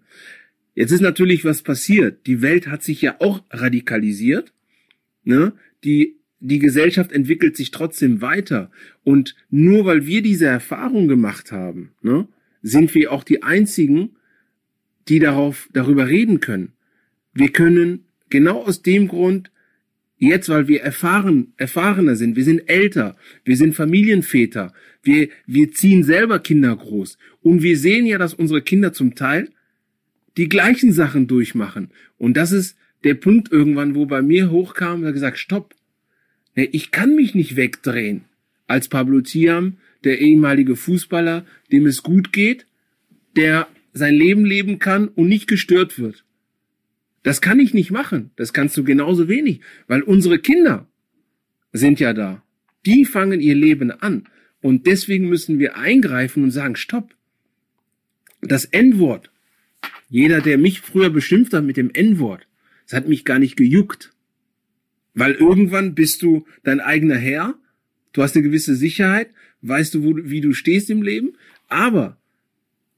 [0.74, 2.26] Jetzt ist natürlich was passiert.
[2.26, 4.52] Die Welt hat sich ja auch radikalisiert.
[5.24, 5.52] Ne?
[5.84, 8.70] Die, die Gesellschaft entwickelt sich trotzdem weiter.
[9.02, 12.26] Und nur weil wir diese Erfahrung gemacht haben, ne,
[12.62, 14.16] sind wir auch die einzigen,
[15.08, 16.72] die darauf, darüber reden können.
[17.32, 19.50] Wir können genau aus dem Grund
[20.22, 26.04] Jetzt, weil wir erfahren, erfahrener sind, wir sind älter, wir sind Familienväter, wir, wir ziehen
[26.04, 27.16] selber Kinder groß.
[27.40, 29.48] Und wir sehen ja, dass unsere Kinder zum Teil
[30.36, 31.88] die gleichen Sachen durchmachen.
[32.18, 35.74] Und das ist der Punkt irgendwann, wo bei mir hochkam, da gesagt, stopp.
[36.54, 38.26] Ich kann mich nicht wegdrehen.
[38.66, 42.66] Als Pablo Tiam, der ehemalige Fußballer, dem es gut geht,
[43.36, 46.24] der sein Leben leben kann und nicht gestört wird.
[47.22, 48.30] Das kann ich nicht machen.
[48.36, 50.88] Das kannst du genauso wenig, weil unsere Kinder
[51.72, 52.42] sind ja da.
[52.86, 54.28] Die fangen ihr Leben an.
[54.62, 57.14] Und deswegen müssen wir eingreifen und sagen, stopp.
[58.40, 59.30] Das N-Wort.
[60.08, 62.46] Jeder, der mich früher beschimpft hat mit dem N-Wort,
[62.86, 64.12] das hat mich gar nicht gejuckt.
[65.14, 67.54] Weil irgendwann bist du dein eigener Herr,
[68.12, 69.30] du hast eine gewisse Sicherheit,
[69.62, 71.34] weißt du, wo, wie du stehst im Leben,
[71.68, 72.16] aber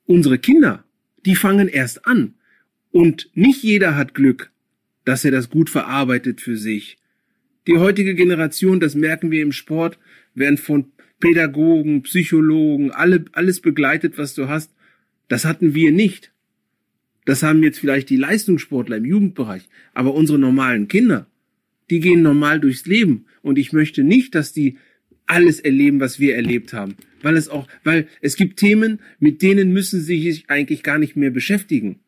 [0.06, 0.84] unsere Kinder,
[1.24, 2.34] die fangen erst an.
[2.90, 4.50] Und nicht jeder hat Glück,
[5.04, 6.98] dass er das gut verarbeitet für sich.
[7.66, 9.98] Die heutige Generation, das merken wir im Sport,
[10.34, 10.86] werden von
[11.20, 14.74] Pädagogen, Psychologen, alle, alles begleitet, was du hast.
[15.28, 16.32] Das hatten wir nicht.
[17.24, 19.68] Das haben jetzt vielleicht die Leistungssportler im Jugendbereich.
[19.94, 21.28] Aber unsere normalen Kinder,
[21.90, 23.26] die gehen normal durchs Leben.
[23.42, 24.78] Und ich möchte nicht, dass die
[25.32, 26.94] alles erleben, was wir erlebt haben.
[27.22, 31.16] Weil es auch, weil es gibt Themen, mit denen müssen sie sich eigentlich gar nicht
[31.16, 32.00] mehr beschäftigen.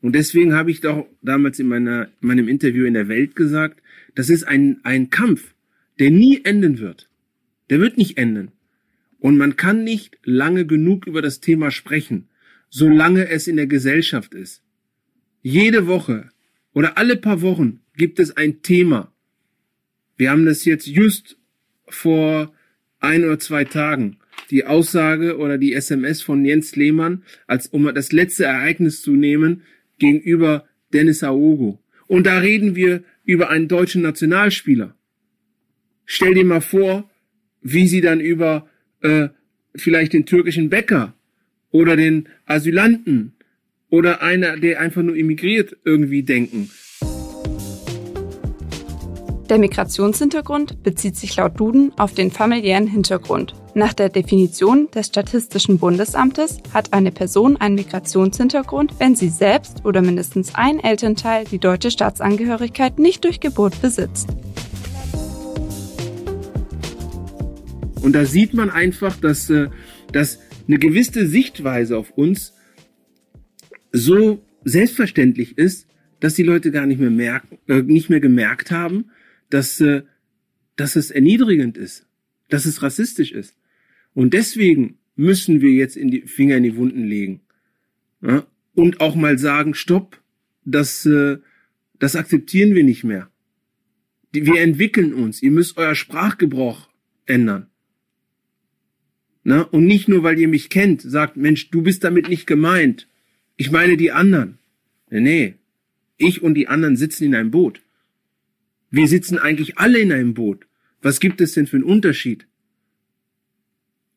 [0.00, 3.82] Und deswegen habe ich doch damals in, meiner, in meinem Interview in der Welt gesagt,
[4.14, 5.54] das ist ein, ein Kampf,
[5.98, 7.10] der nie enden wird.
[7.68, 8.52] Der wird nicht enden.
[9.18, 12.28] Und man kann nicht lange genug über das Thema sprechen,
[12.70, 14.62] solange es in der Gesellschaft ist.
[15.42, 16.30] Jede Woche
[16.72, 19.12] oder alle paar Wochen gibt es ein Thema.
[20.16, 21.36] Wir haben das jetzt just
[21.86, 22.54] vor
[23.00, 24.18] ein oder zwei Tagen.
[24.50, 29.62] Die Aussage oder die SMS von Jens Lehmann, als um das letzte Ereignis zu nehmen,
[29.98, 31.82] gegenüber Dennis Aogo.
[32.06, 34.96] Und da reden wir über einen deutschen Nationalspieler.
[36.04, 37.08] Stell dir mal vor,
[37.62, 38.68] wie sie dann über
[39.02, 39.28] äh,
[39.76, 41.14] vielleicht den türkischen Bäcker
[41.70, 43.34] oder den Asylanten
[43.88, 46.70] oder einer, der einfach nur immigriert, irgendwie denken.
[49.50, 53.56] Der Migrationshintergrund bezieht sich laut Duden auf den familiären Hintergrund.
[53.74, 60.02] Nach der Definition des Statistischen Bundesamtes hat eine Person einen Migrationshintergrund, wenn sie selbst oder
[60.02, 64.28] mindestens ein Elternteil die deutsche Staatsangehörigkeit nicht durch Geburt besitzt.
[68.02, 69.68] Und da sieht man einfach, dass, äh,
[70.12, 72.54] dass eine gewisse Sichtweise auf uns
[73.90, 75.88] so selbstverständlich ist,
[76.20, 79.06] dass die Leute gar nicht mehr merken, äh, nicht mehr gemerkt haben,
[79.50, 80.02] dass, äh,
[80.76, 82.06] dass es erniedrigend ist,
[82.48, 83.56] dass es rassistisch ist.
[84.14, 87.42] Und deswegen müssen wir jetzt in die Finger in die Wunden legen.
[88.22, 88.46] Ja?
[88.74, 90.20] Und auch mal sagen, stopp,
[90.64, 91.38] das, äh,
[91.98, 93.30] das akzeptieren wir nicht mehr.
[94.32, 95.42] Wir entwickeln uns.
[95.42, 96.88] Ihr müsst euer Sprachgebrauch
[97.26, 97.66] ändern.
[99.42, 99.62] Na?
[99.62, 103.08] Und nicht nur, weil ihr mich kennt, sagt, Mensch, du bist damit nicht gemeint.
[103.56, 104.58] Ich meine die anderen.
[105.10, 105.54] Nee, nee.
[106.16, 107.82] Ich und die anderen sitzen in einem Boot.
[108.90, 110.66] Wir sitzen eigentlich alle in einem Boot.
[111.02, 112.46] Was gibt es denn für einen Unterschied?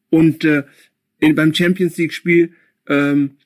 [0.09, 0.63] Und äh,
[1.19, 2.53] in, beim Champions League Spiel
[2.87, 3.37] ähm,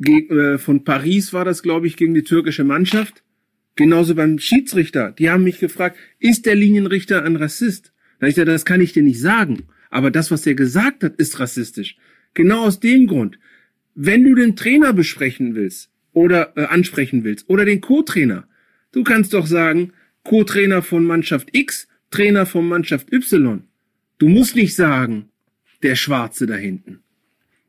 [0.00, 3.22] äh, von Paris war das, glaube ich, gegen die türkische Mannschaft.
[3.76, 5.12] Genauso beim Schiedsrichter.
[5.12, 7.92] Die haben mich gefragt, ist der Linienrichter ein Rassist?
[8.18, 9.68] Da ich gesagt, das kann ich dir nicht sagen.
[9.90, 11.96] Aber das, was er gesagt hat, ist rassistisch.
[12.34, 13.38] Genau aus dem Grund.
[13.94, 18.48] Wenn du den Trainer besprechen willst oder äh, ansprechen willst oder den Co-Trainer,
[18.92, 19.92] du kannst doch sagen,
[20.24, 23.62] Co-Trainer von Mannschaft X, Trainer von Mannschaft Y.
[24.18, 25.28] Du musst nicht sagen,
[25.82, 27.00] der Schwarze da hinten.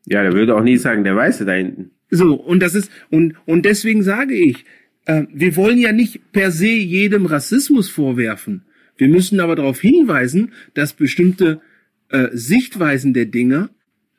[0.06, 1.92] Ja, der würde auch nie sagen, der Weiße da hinten.
[2.10, 4.66] So, und das ist, und, und deswegen sage ich,
[5.06, 8.64] äh, wir wollen ja nicht per se jedem Rassismus vorwerfen.
[8.98, 11.62] Wir müssen aber darauf hinweisen, dass bestimmte
[12.10, 13.70] äh, Sichtweisen der Dinge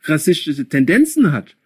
[0.05, 1.57] rassistische Tendenzen hat,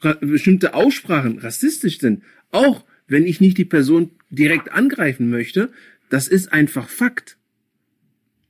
[0.00, 5.70] ra bestimmte Aussprachen rassistisch sind, auch wenn ich nicht die Person direkt angreifen möchte,
[6.10, 7.38] das ist einfach Fakt.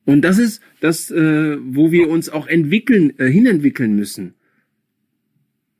[0.04, 4.34] Und das ist das, äh, wo wir uns auch entwickeln, äh, hinentwickeln müssen.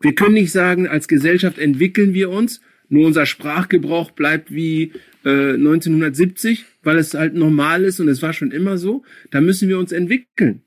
[0.01, 4.93] Wir können nicht sagen, als Gesellschaft entwickeln wir uns, nur unser Sprachgebrauch bleibt wie
[5.25, 9.05] äh, 1970, weil es halt normal ist und es war schon immer so.
[9.31, 10.63] Da müssen wir uns entwickeln.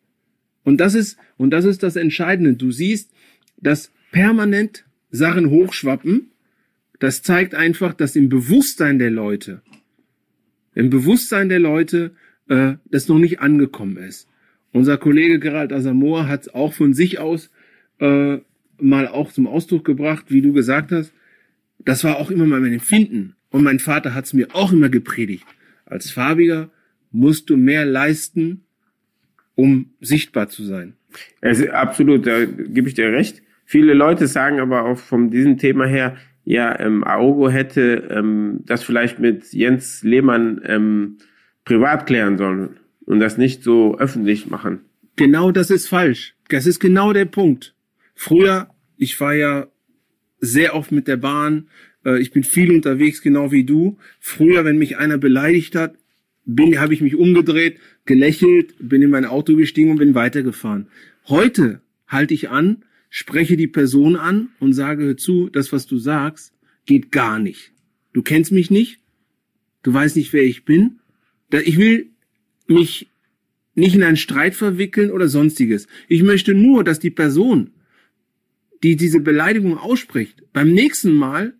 [0.64, 2.54] Und das ist, und das ist das Entscheidende.
[2.54, 3.12] Du siehst,
[3.58, 6.32] dass permanent Sachen hochschwappen.
[7.00, 9.62] Das zeigt einfach, dass im Bewusstsein der Leute,
[10.78, 12.12] im Bewusstsein der Leute,
[12.50, 14.28] äh, das noch nicht angekommen ist.
[14.72, 17.50] Unser Kollege Gerald Asamoah hat auch von sich aus
[18.00, 18.38] äh,
[18.80, 21.14] mal auch zum Ausdruck gebracht, wie du gesagt hast.
[21.80, 23.36] Das war auch immer mein Empfinden.
[23.50, 25.48] Und mein Vater hat es mir auch immer gepredigt.
[25.86, 26.70] Als Farbiger
[27.12, 28.66] musst du mehr leisten,
[29.56, 30.94] um sichtbar zu sein.
[31.42, 33.42] Also absolut, da gebe ich dir recht.
[33.66, 36.18] Viele Leute sagen aber auch von diesem Thema her,
[36.50, 41.18] ja, ähm, Aogo hätte ähm, das vielleicht mit Jens Lehmann ähm,
[41.66, 44.80] privat klären sollen und das nicht so öffentlich machen.
[45.18, 46.36] Genau das ist falsch.
[46.48, 47.76] Das ist genau der Punkt.
[48.16, 49.68] Früher, ich war ja
[50.40, 51.68] sehr oft mit der Bahn,
[52.06, 53.98] äh, ich bin viel unterwegs, genau wie du.
[54.22, 55.96] Früher, wenn mich einer beleidigt hat,
[56.46, 60.88] bin, habe ich mich umgedreht, gelächelt, bin in mein Auto gestiegen und bin weitergefahren.
[61.28, 65.98] Heute halte ich an, spreche die Person an und sage hör zu, das, was du
[65.98, 66.54] sagst,
[66.86, 67.72] geht gar nicht.
[68.14, 69.00] Du kennst mich nicht,
[69.84, 71.00] du weißt nicht, wer ich bin.
[71.52, 72.10] Ich will
[72.68, 73.08] mich
[73.76, 75.88] nicht in einen Streit verwickeln oder sonstiges.
[76.08, 77.70] Ich möchte nur, dass die Person,
[78.82, 81.54] die diese Beleidigung ausspricht, beim nächsten Mal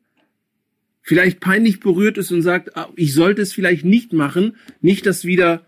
[1.04, 5.26] vielleicht peinlich berührt ist und sagt, ah, ich sollte es vielleicht nicht machen, nicht, dass
[5.26, 5.67] wieder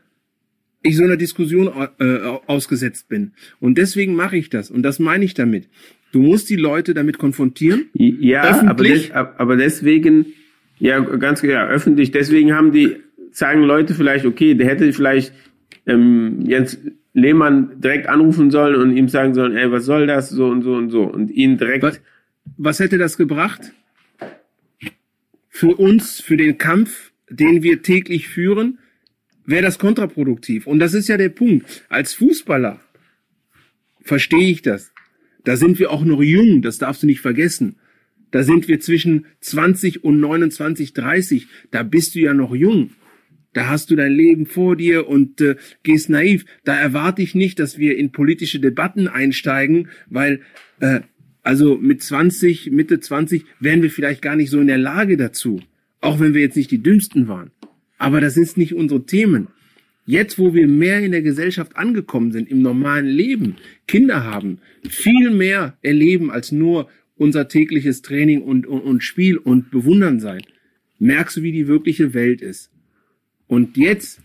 [0.82, 1.69] ich so einer Diskussion
[1.99, 3.34] äh, ausgesetzt bin.
[3.59, 4.71] Und deswegen mache ich das.
[4.71, 5.67] Und das meine ich damit.
[6.11, 7.89] Du musst die Leute damit konfrontieren.
[7.93, 10.27] Ja, aber, des, aber deswegen,
[10.80, 12.97] ja, ganz ja, öffentlich, deswegen haben die,
[13.32, 15.34] sagen Leute vielleicht, okay, der hätte vielleicht
[15.86, 16.80] ähm, Jens
[17.13, 20.73] Lehmann direkt anrufen sollen und ihm sagen sollen, ey, was soll das, so und so
[20.73, 21.03] und so.
[21.03, 21.84] Und ihn direkt.
[21.84, 22.01] Was,
[22.57, 23.73] was hätte das gebracht?
[25.59, 28.80] für uns, für den Kampf, den wir täglich führen,
[29.49, 30.67] wäre das kontraproduktiv.
[30.67, 31.83] Und das ist ja der Punkt.
[31.89, 32.79] Als Fußballer
[34.01, 34.91] verstehe ich das.
[35.43, 37.77] Da sind wir auch noch jung, das darfst du nicht vergessen.
[38.31, 41.47] Da sind wir zwischen 20 und 29, 30.
[41.71, 42.91] Da bist du ja noch jung.
[43.53, 46.45] Da hast du dein Leben vor dir und äh, gehst naiv.
[46.63, 50.41] Da erwarte ich nicht, dass wir in politische Debatten einsteigen, weil
[50.79, 50.99] äh,
[51.41, 55.61] also mit 20, Mitte 20 wären wir vielleicht gar nicht so in der Lage dazu.
[56.01, 57.49] Auch wenn wir jetzt nicht die dümmsten waren.
[57.99, 59.49] Aber das ist nicht unsere Themen.
[60.07, 64.57] Jetzt, wo wir mehr in der Gesellschaft angekommen sind, im normalen Leben, Kinder haben,
[64.89, 70.41] viel mehr erleben als nur unser tägliches Training und, und, und Spiel und Bewundern sein,
[70.97, 72.71] merkst du, wie die wirkliche Welt ist.
[73.45, 74.21] Und jetzt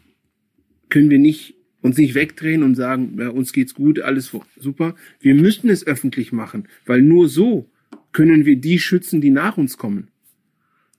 [0.89, 4.95] können wir nicht uns nicht wegdrehen und sagen, ja, uns geht's gut, alles super.
[5.21, 7.69] Wir müssen es öffentlich machen, weil nur so
[8.13, 10.09] können wir die schützen, die nach uns kommen.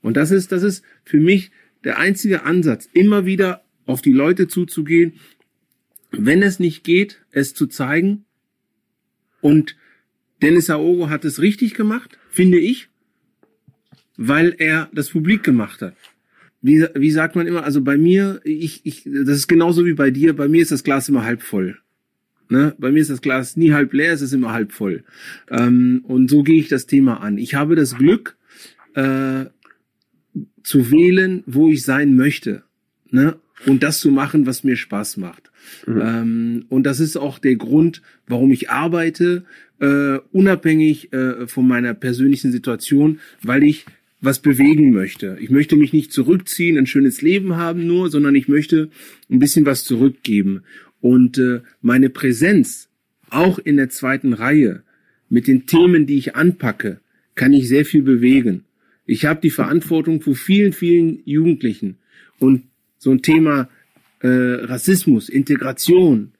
[0.01, 1.49] Und das ist, das ist für mich
[1.85, 5.13] der einzige Ansatz, immer wieder auf die Leute zuzugehen,
[6.11, 8.25] wenn es nicht geht, es zu zeigen.
[9.39, 9.77] Und
[10.41, 12.89] Dennis Aogo hat es richtig gemacht, finde ich,
[14.17, 15.95] weil er das publik gemacht hat
[16.65, 20.09] wie, wie sagt man immer, also bei mir, ich, ich, das ist genauso wie bei
[20.09, 21.77] dir, bei mir ist das Glas immer halb voll.
[22.49, 22.73] Ne?
[22.79, 25.03] Bei mir ist das Glas nie halb leer, es ist immer halb voll.
[25.51, 27.37] Ähm, und so gehe ich das Thema an.
[27.37, 28.35] Ich habe das Glück,
[28.95, 29.45] äh,
[30.65, 32.63] zu wählen, wo ich sein möchte.
[33.11, 33.35] Ne?
[33.65, 35.51] Und das zu machen, was mir Spaß macht.
[35.85, 36.01] Mhm.
[36.01, 39.45] Ähm, und das ist auch der Grund, warum ich arbeite,
[39.79, 43.85] äh, unabhängig äh, von meiner persönlichen Situation, weil ich
[44.21, 45.37] was bewegen möchte.
[45.39, 48.89] Ich möchte mich nicht zurückziehen, ein schönes Leben haben nur, sondern ich möchte
[49.29, 50.63] ein bisschen was zurückgeben.
[50.99, 52.89] Und äh, meine Präsenz,
[53.29, 54.81] auch in der zweiten Reihe,
[55.29, 56.99] mit den Themen, die ich anpacke,
[57.35, 58.63] kann ich sehr viel bewegen.
[59.05, 61.97] Ich habe die Verantwortung für vielen, vielen Jugendlichen.
[62.39, 62.63] Und
[62.97, 63.69] so ein Thema
[64.19, 66.31] äh, Rassismus, Integration,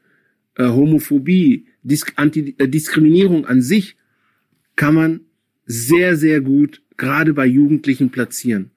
[0.56, 3.96] äh, Homophobie, Dis Anti äh, Diskriminierung an sich
[4.76, 5.22] kann man
[5.66, 8.72] sehr, sehr gut gerade bei Jugendlichen platzieren.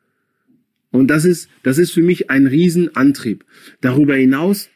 [0.90, 3.44] Und das ist, das ist für mich ein Riesenantrieb.
[3.80, 4.68] Darüber hinaus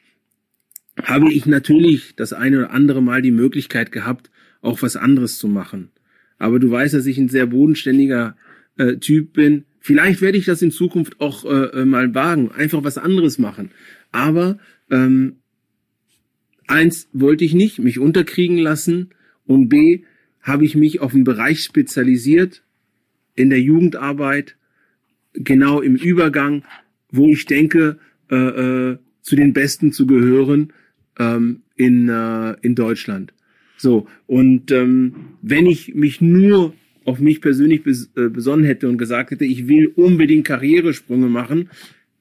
[1.03, 5.49] habe ich natürlich das eine oder andere Mal die Möglichkeit gehabt, auch was anderes zu
[5.49, 5.91] machen.
[6.39, 8.37] Aber du weißt, dass ich ein sehr bodenständiger
[8.77, 9.65] äh, Typ bin.
[9.81, 13.71] Vielleicht werde ich das in Zukunft auch äh, äh mal wagen, einfach was anderes machen.
[14.13, 14.59] Aber
[14.91, 15.37] ähm,
[16.67, 19.11] eins wollte ich nicht, mich unterkriegen lassen
[19.47, 20.05] und b
[20.41, 22.63] habe ich mich auf einen Bereich spezialisiert
[23.35, 24.57] in der Jugendarbeit,
[25.35, 26.65] genau im Übergang,
[27.11, 27.99] wo ich denke,
[28.31, 30.73] äh, äh, zu den Besten zu gehören
[31.19, 33.33] ähm, in, äh, in Deutschland.
[33.77, 36.75] So, und ähm, wenn ich mich nur
[37.05, 41.71] auf mich persönlich äh, besonnen hätte und gesagt hätte, ich will unbedingt Karrieresprünge machen,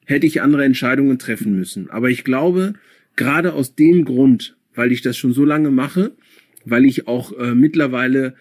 [0.04, 1.90] hätte ich andere Entscheidungen treffen müssen.
[1.90, 2.74] Aber ich glaube,
[3.16, 6.12] gerade aus dem Grund, weil ich das schon so lange mache,
[6.64, 8.34] weil ich auch äh, mittlerweile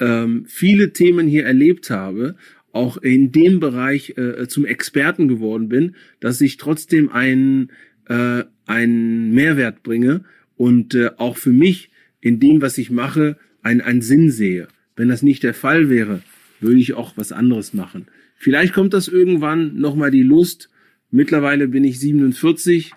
[0.00, 2.36] ähm, viele Themen hier erlebt habe,
[2.72, 7.70] auch in dem Bereich äh, zum Experten geworden bin, dass ich trotzdem einen,
[8.08, 10.24] äh, einen Mehrwert bringe
[10.56, 11.90] und äh, auch für mich
[12.20, 14.68] in dem, was ich mache, einen, einen Sinn sehe.
[14.98, 16.22] Wenn das nicht der Fall wäre,
[16.60, 18.08] würde ich auch was anderes machen.
[18.36, 20.70] Vielleicht kommt das irgendwann nochmal die Lust.
[21.10, 22.92] Mittlerweile bin ich 47,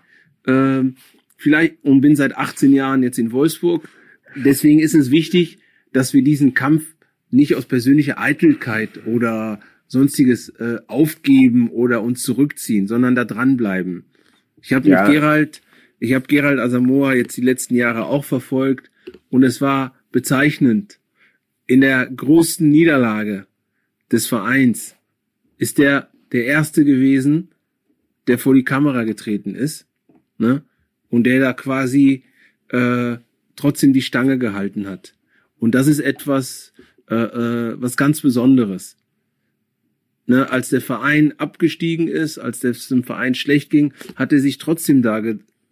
[0.47, 0.81] äh,
[1.37, 3.87] vielleicht und bin seit 18 Jahren jetzt in Wolfsburg.
[4.35, 5.59] Deswegen ist es wichtig,
[5.93, 6.95] dass wir diesen Kampf
[7.29, 14.05] nicht aus persönlicher Eitelkeit oder sonstiges äh, aufgeben oder uns zurückziehen, sondern da dranbleiben.
[14.59, 15.03] Ich habe ja.
[15.03, 15.61] mit Gerald,
[15.99, 18.89] ich habe Gerald Asamoah jetzt die letzten Jahre auch verfolgt
[19.29, 20.97] und es war bezeichnend.
[21.71, 23.47] In der größten Niederlage
[24.11, 24.97] des Vereins
[25.57, 27.51] ist der der erste gewesen,
[28.27, 29.87] der vor die Kamera getreten ist,
[30.37, 30.65] ne?
[31.07, 32.25] Und der da quasi
[32.71, 33.19] äh,
[33.55, 35.15] trotzdem die Stange gehalten hat.
[35.59, 36.73] Und das ist etwas,
[37.09, 38.97] äh, äh, was ganz Besonderes.
[40.25, 44.57] Ne, als der Verein abgestiegen ist, als es dem Verein schlecht ging, hat er sich
[44.57, 45.23] trotzdem da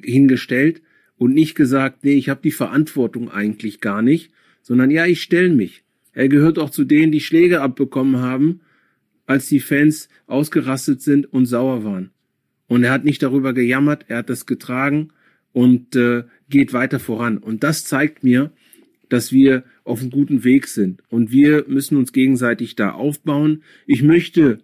[0.02, 0.82] hingestellt
[1.18, 4.32] und nicht gesagt, nee, ich habe die Verantwortung eigentlich gar nicht,
[4.62, 5.84] sondern ja, ich stelle mich.
[6.20, 8.60] Er gehört auch zu denen, die Schläge abbekommen haben,
[9.26, 12.10] als die Fans ausgerastet sind und sauer waren.
[12.68, 15.14] Und er hat nicht darüber gejammert, er hat das getragen
[15.54, 17.38] und äh, geht weiter voran.
[17.38, 18.52] Und das zeigt mir,
[19.08, 21.02] dass wir auf einem guten Weg sind.
[21.08, 23.64] Und wir müssen uns gegenseitig da aufbauen.
[23.88, 24.60] Ich möchte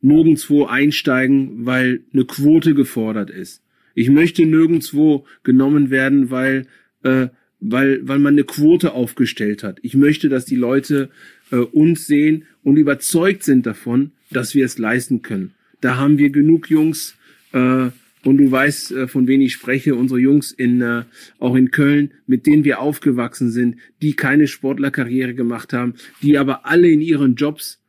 [0.00, 3.64] nirgendwo einsteigen, weil eine Quote gefordert ist.
[3.96, 6.68] Ich möchte nirgendwo genommen werden, weil,
[7.02, 7.30] äh,
[7.60, 9.78] weil, weil man eine Quote aufgestellt hat.
[9.82, 11.10] Ich möchte, dass die Leute
[11.50, 15.52] äh, uns sehen und überzeugt sind davon, dass wir es leisten können.
[15.80, 17.16] Da haben wir genug Jungs,
[17.52, 17.90] äh,
[18.22, 21.04] und du weißt, äh, von wem ich spreche, unsere Jungs in, äh,
[21.38, 26.66] auch in Köln, mit denen wir aufgewachsen sind, die keine Sportlerkarriere gemacht haben, die aber
[26.66, 27.80] alle in ihren Jobs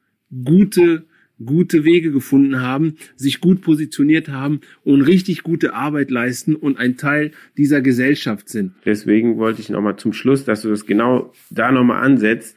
[0.45, 1.05] gute,
[1.45, 6.97] gute Wege gefunden haben, sich gut positioniert haben und richtig gute Arbeit leisten und ein
[6.97, 8.73] Teil dieser Gesellschaft sind.
[8.85, 12.55] Deswegen wollte ich nochmal zum Schluss, dass du das genau da nochmal ansetzt.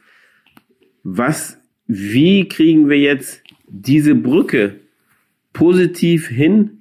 [1.03, 4.79] Was, wie kriegen wir jetzt diese Brücke
[5.53, 6.75] positiv hin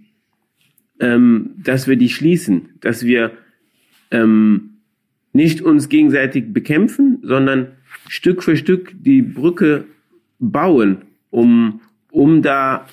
[1.00, 3.32] ähm, dass wir die schließen, dass wir
[4.10, 4.78] ähm,
[5.32, 7.72] nicht uns gegenseitig bekämpfen, sondern
[8.08, 9.84] Stück für Stück die Brücke
[10.38, 11.80] bauen, um,
[12.14, 12.86] um da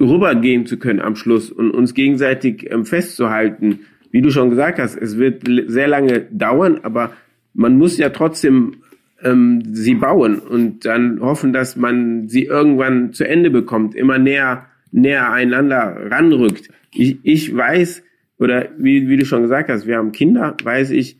[0.00, 3.80] rübergehen zu können am Schluss und uns gegenseitig ähm, festzuhalten.
[4.10, 7.12] Wie du schon gesagt hast, es wird sehr lange dauern, aber
[7.54, 8.82] man muss ja trotzdem
[9.22, 14.66] ähm, sie bauen und dann hoffen, dass man sie irgendwann zu Ende bekommt, immer näher
[14.90, 16.68] näher einander ranrückt.
[16.92, 18.02] Ich, ich weiß,
[18.38, 21.18] oder wie, wie du schon gesagt hast, wir haben Kinder, weiß ich,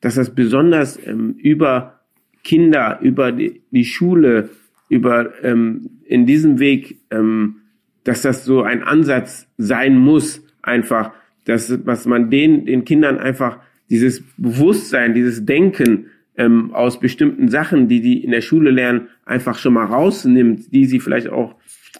[0.00, 2.00] dass das besonders ähm, über
[2.42, 4.50] Kinder, über die, die Schule,
[4.94, 7.56] über ähm, in diesem Weg, ähm,
[8.04, 11.12] dass das so ein Ansatz sein muss, einfach,
[11.44, 13.58] dass was man den den Kindern einfach
[13.90, 19.58] dieses Bewusstsein, dieses Denken ähm, aus bestimmten Sachen, die die in der Schule lernen, einfach
[19.58, 21.56] schon mal rausnimmt, die sie vielleicht auch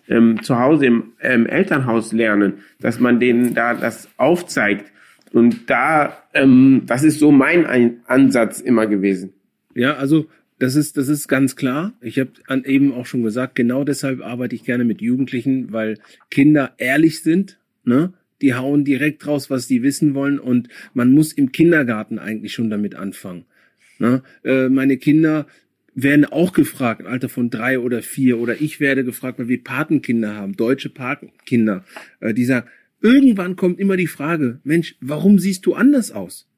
[0.09, 4.93] ähm, zu Hause im ähm, Elternhaus lernen, dass man denen da das aufzeigt.
[5.33, 9.33] Und da, ähm, das ist so mein Ein Ansatz immer gewesen.
[9.75, 10.27] Ja, also
[10.59, 11.95] das ist, das ist ganz klar.
[12.01, 12.33] Ich habe
[12.65, 15.99] eben auch schon gesagt, genau deshalb arbeite ich gerne mit Jugendlichen, weil
[16.31, 18.13] Kinder ehrlich sind, ne?
[18.41, 22.69] Die hauen direkt raus, was die wissen wollen und man muss im Kindergarten eigentlich schon
[22.69, 23.47] damit anfangen.
[23.99, 24.23] Ne?
[24.43, 25.47] Äh, meine Kinder
[25.95, 29.63] werden auch gefragt, im Alter von drei oder vier, oder ich werde gefragt, weil wir
[29.63, 31.85] Patenkinder haben, deutsche Patenkinder,
[32.21, 32.69] äh, die sagen,
[33.01, 36.49] irgendwann kommt immer die Frage, Mensch, warum siehst du anders aus?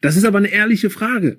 [0.00, 1.38] Das ist aber eine ehrliche Frage.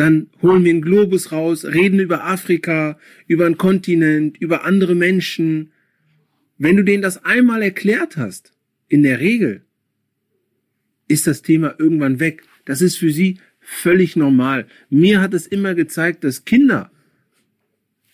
[0.00, 5.72] Dann holen wir einen Globus raus, reden über Afrika, über einen Kontinent, über andere Menschen.
[6.56, 8.54] Wenn du denen das einmal erklärt hast,
[8.88, 9.60] in der Regel,
[11.06, 12.44] ist das Thema irgendwann weg.
[12.64, 14.66] Das ist für sie völlig normal.
[14.88, 16.90] Mir hat es immer gezeigt, dass Kinder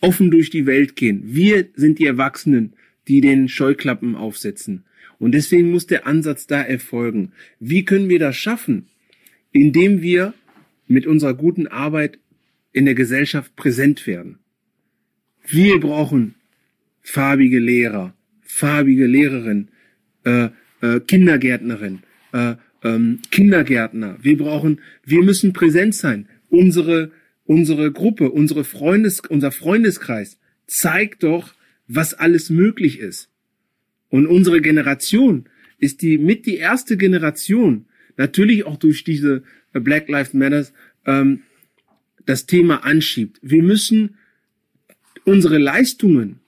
[0.00, 1.22] offen durch die Welt gehen.
[1.24, 2.72] Wir sind die Erwachsenen,
[3.06, 4.82] die den Scheuklappen aufsetzen.
[5.20, 7.30] Und deswegen muss der Ansatz da erfolgen.
[7.60, 8.88] Wie können wir das schaffen?
[9.52, 10.34] Indem wir
[10.86, 12.18] mit unserer guten Arbeit
[12.72, 14.38] in der Gesellschaft präsent werden.
[15.46, 16.34] Wir brauchen
[17.02, 19.68] farbige Lehrer, farbige Lehrerin,
[20.24, 20.48] äh,
[20.80, 22.00] äh, Kindergärtnerin,
[22.32, 24.18] äh, ähm, Kindergärtner.
[24.20, 26.28] Wir brauchen, wir müssen präsent sein.
[26.48, 27.12] Unsere,
[27.44, 31.54] unsere Gruppe, unsere Freundes, unser Freundeskreis zeigt doch,
[31.88, 33.30] was alles möglich ist.
[34.08, 39.42] Und unsere Generation ist die mit die erste Generation, natürlich auch durch diese
[39.80, 40.72] Black Lives Matters,
[41.06, 41.42] ähm,
[42.24, 43.38] das Thema anschiebt.
[43.42, 44.16] Wir müssen
[45.24, 46.40] unsere Leistungen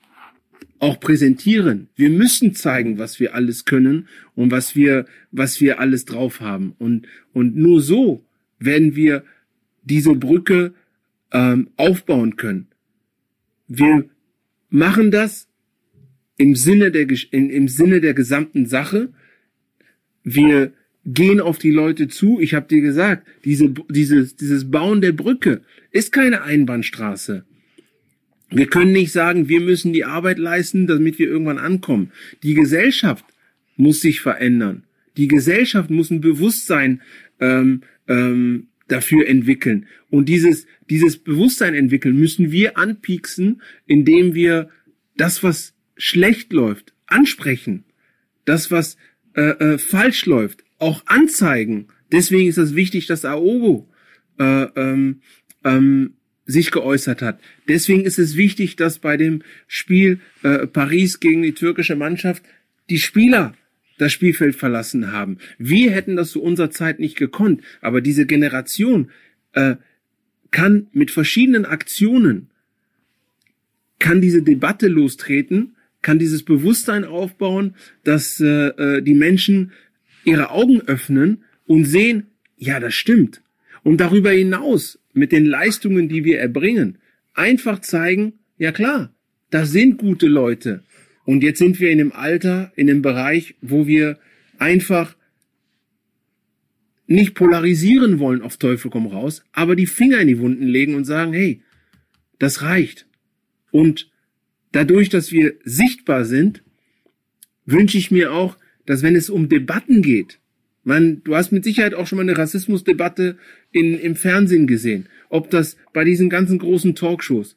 [0.79, 1.89] auch präsentieren.
[1.95, 6.73] Wir müssen zeigen, was wir alles können und was wir, was wir alles drauf haben.
[6.79, 8.25] Und, und nur so
[8.59, 9.23] werden wir
[9.83, 10.73] diese Brücke
[11.31, 12.67] ähm, aufbauen können.
[13.67, 14.09] Wir
[14.69, 15.47] machen das
[16.37, 19.11] im Sinne der, in, im Sinne der gesamten Sache.
[20.23, 20.73] Wir
[21.13, 22.39] gehen auf die Leute zu.
[22.39, 27.45] Ich habe dir gesagt, diese, dieses, dieses Bauen der Brücke ist keine Einbahnstraße.
[28.51, 32.11] Wir können nicht sagen, wir müssen die Arbeit leisten, damit wir irgendwann ankommen.
[32.43, 33.25] Die Gesellschaft
[33.75, 34.83] muss sich verändern.
[35.17, 37.01] Die Gesellschaft muss ein Bewusstsein
[37.39, 39.85] ähm, ähm, dafür entwickeln.
[40.09, 44.69] Und dieses, dieses Bewusstsein entwickeln müssen wir anpieksen, indem wir
[45.15, 47.83] das, was schlecht läuft, ansprechen.
[48.45, 48.97] Das, was
[49.35, 51.87] äh, äh, falsch läuft, auch anzeigen.
[52.11, 53.87] Deswegen ist es wichtig, dass Aogo
[54.39, 55.21] äh, ähm,
[55.63, 56.13] ähm,
[56.45, 57.39] sich geäußert hat.
[57.67, 62.43] Deswegen ist es wichtig, dass bei dem Spiel äh, Paris gegen die türkische Mannschaft
[62.89, 63.53] die Spieler
[63.99, 65.37] das Spielfeld verlassen haben.
[65.59, 69.11] Wir hätten das zu unserer Zeit nicht gekonnt, aber diese Generation
[69.53, 69.75] äh,
[70.51, 72.49] kann mit verschiedenen Aktionen
[73.99, 77.75] kann diese Debatte lostreten, kann dieses Bewusstsein aufbauen,
[78.05, 79.73] dass äh, äh die Menschen
[80.29, 82.27] ihre Augen öffnen und sehen,
[82.57, 83.41] ja, das stimmt.
[83.83, 86.97] Und darüber hinaus mit den Leistungen, die wir erbringen,
[87.33, 89.13] einfach zeigen, ja klar,
[89.49, 90.83] das sind gute Leute.
[91.25, 94.19] Und jetzt sind wir in einem Alter, in einem Bereich, wo wir
[94.57, 95.15] einfach
[97.07, 101.05] nicht polarisieren wollen auf Teufel komm raus, aber die Finger in die Wunden legen und
[101.05, 101.63] sagen, hey,
[102.37, 103.07] das reicht.
[103.71, 104.11] Und
[104.71, 106.63] dadurch, dass wir sichtbar sind,
[107.65, 108.57] wünsche ich mir auch,
[108.89, 110.39] dass wenn es um Debatten geht,
[110.83, 113.37] man, du hast mit Sicherheit auch schon mal eine Rassismusdebatte
[113.71, 115.05] in, im Fernsehen gesehen.
[115.29, 117.55] Ob das bei diesen ganzen großen Talkshows.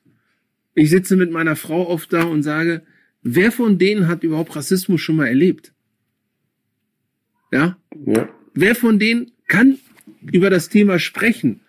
[0.75, 2.83] Ich sitze mit meiner Frau oft da und sage,
[3.23, 5.73] wer von denen hat überhaupt Rassismus schon mal erlebt?
[7.51, 7.79] Ja?
[8.05, 8.29] ja.
[8.53, 9.79] Wer von denen kann
[10.31, 11.61] über das Thema sprechen?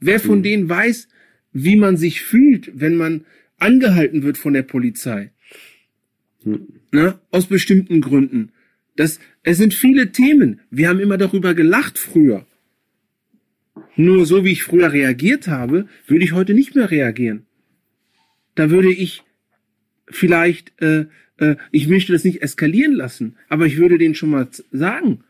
[0.00, 0.42] Wer von mhm.
[0.42, 1.06] denen weiß,
[1.52, 3.24] wie man sich fühlt, wenn man
[3.58, 5.30] angehalten wird von der Polizei?
[6.42, 6.66] Mhm.
[6.90, 8.50] Na, aus bestimmten Gründen.
[8.96, 10.60] Das, es sind viele Themen.
[10.70, 12.46] Wir haben immer darüber gelacht früher.
[13.96, 17.46] Nur so wie ich früher reagiert habe, würde ich heute nicht mehr reagieren.
[18.54, 19.22] Da würde ich
[20.08, 21.06] vielleicht, äh,
[21.38, 25.24] äh, ich möchte das nicht eskalieren lassen, aber ich würde denen schon mal sagen,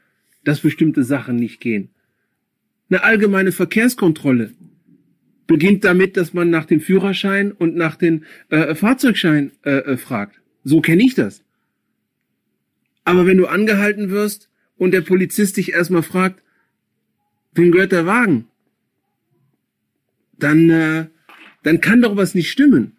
[0.45, 1.91] dass bestimmte Sachen nicht gehen.
[2.89, 4.53] Eine allgemeine Verkehrskontrolle
[5.47, 10.41] beginnt damit, dass man nach dem Führerschein und nach dem äh, Fahrzeugschein äh, äh, fragt.
[10.65, 11.45] So kenne ich das.
[13.05, 16.43] Aber wenn du angehalten wirst und der Polizist dich erstmal fragt,
[17.55, 18.47] wem gehört der Wagen?
[20.39, 21.07] Dann, äh,
[21.63, 22.97] dann kann doch was nicht stimmen.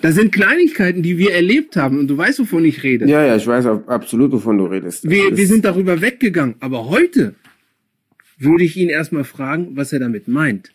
[0.00, 3.08] Da sind Kleinigkeiten, die wir erlebt haben und du weißt, wovon ich rede.
[3.08, 5.08] Ja, ja, ich weiß absolut, wovon du redest.
[5.08, 6.54] Wir, wir sind darüber weggegangen.
[6.60, 7.34] Aber heute
[8.38, 10.72] würde ich ihn erstmal fragen, was er damit meint.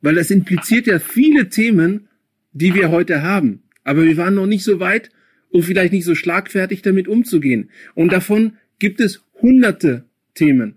[0.00, 2.08] Weil das impliziert ja viele Themen,
[2.52, 3.62] die wir heute haben.
[3.84, 5.10] Aber wir waren noch nicht so weit,
[5.50, 7.70] und vielleicht nicht so schlagfertig damit umzugehen.
[7.94, 10.76] Und davon gibt es hunderte Themen.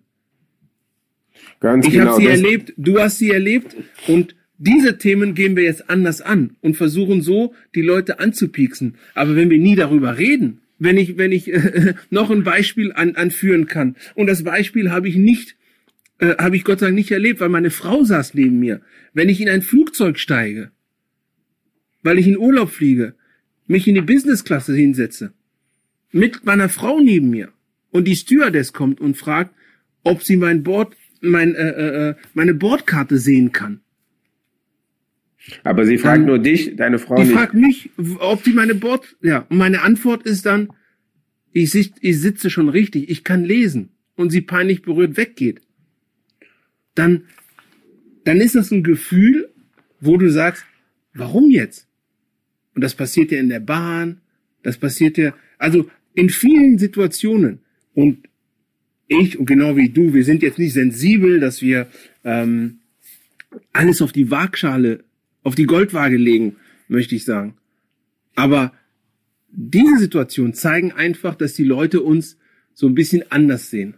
[1.59, 3.76] Ganz ich genau, habe sie erlebt, du hast sie erlebt
[4.07, 8.95] und diese Themen gehen wir jetzt anders an und versuchen so die Leute anzupieksen.
[9.15, 13.15] Aber wenn wir nie darüber reden, wenn ich wenn ich äh, noch ein Beispiel an,
[13.15, 15.55] anführen kann und das Beispiel habe ich nicht
[16.19, 18.82] äh, habe ich Gott sei Dank nicht erlebt, weil meine Frau saß neben mir.
[19.13, 20.72] Wenn ich in ein Flugzeug steige,
[22.03, 23.15] weil ich in Urlaub fliege,
[23.68, 25.34] mich in die Businessklasse hinsetze,
[26.12, 27.49] mit meiner Frau neben mir
[27.91, 29.55] und die Stewardess kommt und fragt,
[30.03, 33.82] ob sie mein Bord, mein, äh, äh, äh meine Bordkarte sehen kann.
[35.64, 37.32] Aber sie fragt dann, nur dich, deine Frau die nicht.
[37.32, 37.89] Die fragt mich,
[38.20, 40.70] ob sie meine Bord, ja, und meine Antwort ist dann,
[41.51, 45.62] ich, ich sitze schon richtig, ich kann lesen und sie peinlich berührt weggeht.
[46.95, 47.24] Dann,
[48.24, 49.49] dann ist das ein Gefühl,
[49.99, 50.66] wo du sagst,
[51.14, 51.88] warum jetzt?
[52.76, 54.22] Und das passiert ja in der Bahn,
[54.63, 57.59] das passiert ja, also in vielen Situationen.
[57.93, 58.28] Und
[59.07, 61.88] ich und genau wie du, wir sind jetzt nicht sensibel, dass wir
[62.24, 62.80] ähm,
[63.74, 65.03] alles auf die Waagschale,
[65.43, 66.55] auf die Goldwaage legen,
[66.88, 67.55] möchte ich sagen.
[68.36, 68.74] Aber
[69.49, 72.38] diese Situationen zeigen einfach, dass die Leute uns
[72.74, 73.95] so ein bisschen anders sehen.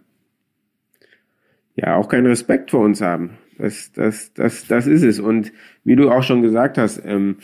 [1.76, 3.38] Ja, auch keinen Respekt vor uns haben.
[3.58, 5.20] Das, das, das, das ist es.
[5.20, 5.52] Und
[5.84, 7.38] wie du auch schon gesagt hast, ähm,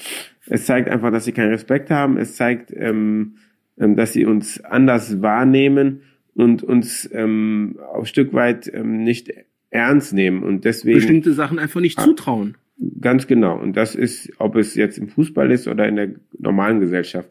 [0.48, 2.18] es zeigt einfach, dass sie keinen Respekt haben.
[2.18, 3.36] Es zeigt, ähm,
[3.78, 6.02] ähm, dass sie uns anders wahrnehmen
[6.34, 9.32] und uns ähm, auf Stück weit ähm, nicht
[9.72, 12.58] ernst nehmen und deswegen bestimmte Sachen einfach nicht zutrauen.
[13.02, 13.60] Ganz genau.
[13.60, 17.30] Und das ist, ob es jetzt im Fußball ist oder in der normalen Gesellschaft.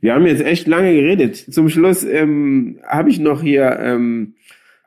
[0.00, 1.36] Wir haben jetzt echt lange geredet.
[1.36, 4.34] Zum Schluss ähm, habe ich noch hier ähm,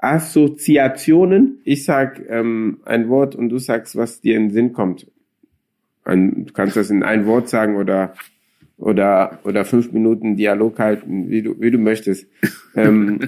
[0.04, 1.62] Assoziationen.
[1.64, 5.10] Ich sag ähm, ein Wort und du sagst, was dir in den Sinn kommt.
[6.04, 8.14] Ein, du kannst das in ein Wort sagen oder
[8.78, 12.28] oder oder fünf Minuten Dialog halten, wie du wie du möchtest.
[12.76, 13.20] ähm,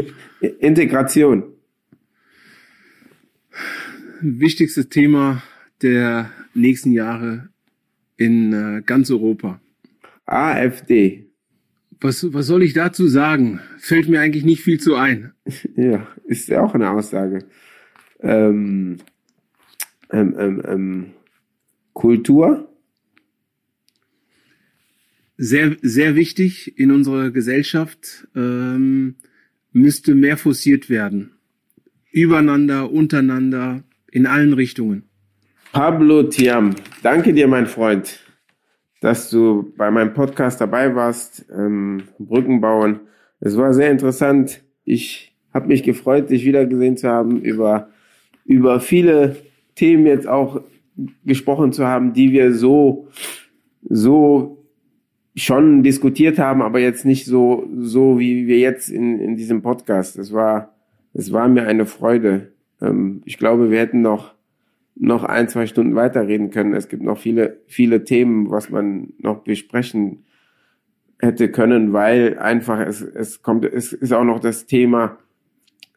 [0.58, 1.44] Integration.
[4.20, 5.40] Wichtigstes Thema
[5.82, 7.50] der nächsten Jahre
[8.16, 9.60] in äh, ganz Europa.
[10.26, 11.23] AfD.
[12.04, 13.60] Was, was soll ich dazu sagen?
[13.78, 15.32] Fällt mir eigentlich nicht viel zu ein.
[15.74, 17.46] Ja, ist ja auch eine Aussage.
[18.20, 18.98] Ähm,
[20.12, 21.06] ähm, ähm, ähm
[21.94, 22.68] Kultur?
[25.38, 29.14] Sehr, sehr wichtig in unserer Gesellschaft, ähm,
[29.72, 31.30] müsste mehr forciert werden.
[32.12, 35.04] Übereinander, untereinander, in allen Richtungen.
[35.72, 38.23] Pablo Tiam, danke dir, mein Freund,
[39.04, 43.00] dass du bei meinem Podcast dabei warst, ähm, Brücken bauen.
[43.38, 44.62] Es war sehr interessant.
[44.82, 47.90] Ich habe mich gefreut, dich wiedergesehen zu haben, über,
[48.46, 49.36] über viele
[49.74, 50.62] Themen jetzt auch
[51.26, 53.08] gesprochen zu haben, die wir so,
[53.82, 54.64] so
[55.36, 60.16] schon diskutiert haben, aber jetzt nicht so, so wie wir jetzt in, in diesem Podcast.
[60.16, 60.74] Es war,
[61.12, 62.52] es war mir eine Freude.
[62.80, 64.33] Ähm, ich glaube, wir hätten noch,
[64.96, 66.74] noch ein, zwei Stunden weiterreden können.
[66.74, 70.24] Es gibt noch viele, viele Themen, was man noch besprechen
[71.20, 75.18] hätte können, weil einfach es, es kommt, es ist auch noch das Thema,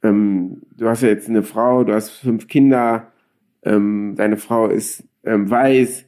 [0.03, 3.11] ähm, du hast ja jetzt eine Frau, du hast fünf Kinder,
[3.63, 6.05] ähm, deine Frau ist ähm, weiß,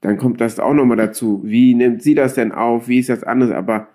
[0.00, 1.42] dann kommt das auch nochmal dazu.
[1.44, 2.88] Wie nimmt sie das denn auf?
[2.88, 3.50] Wie ist das anders?
[3.50, 3.88] Aber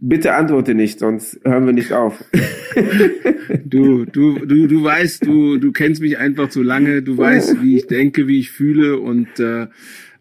[0.00, 2.24] bitte antworte nicht, sonst hören wir nicht auf.
[3.64, 7.02] du, du, du, du weißt, du, du kennst mich einfach zu lange.
[7.02, 9.66] Du weißt, wie ich denke, wie ich fühle und äh,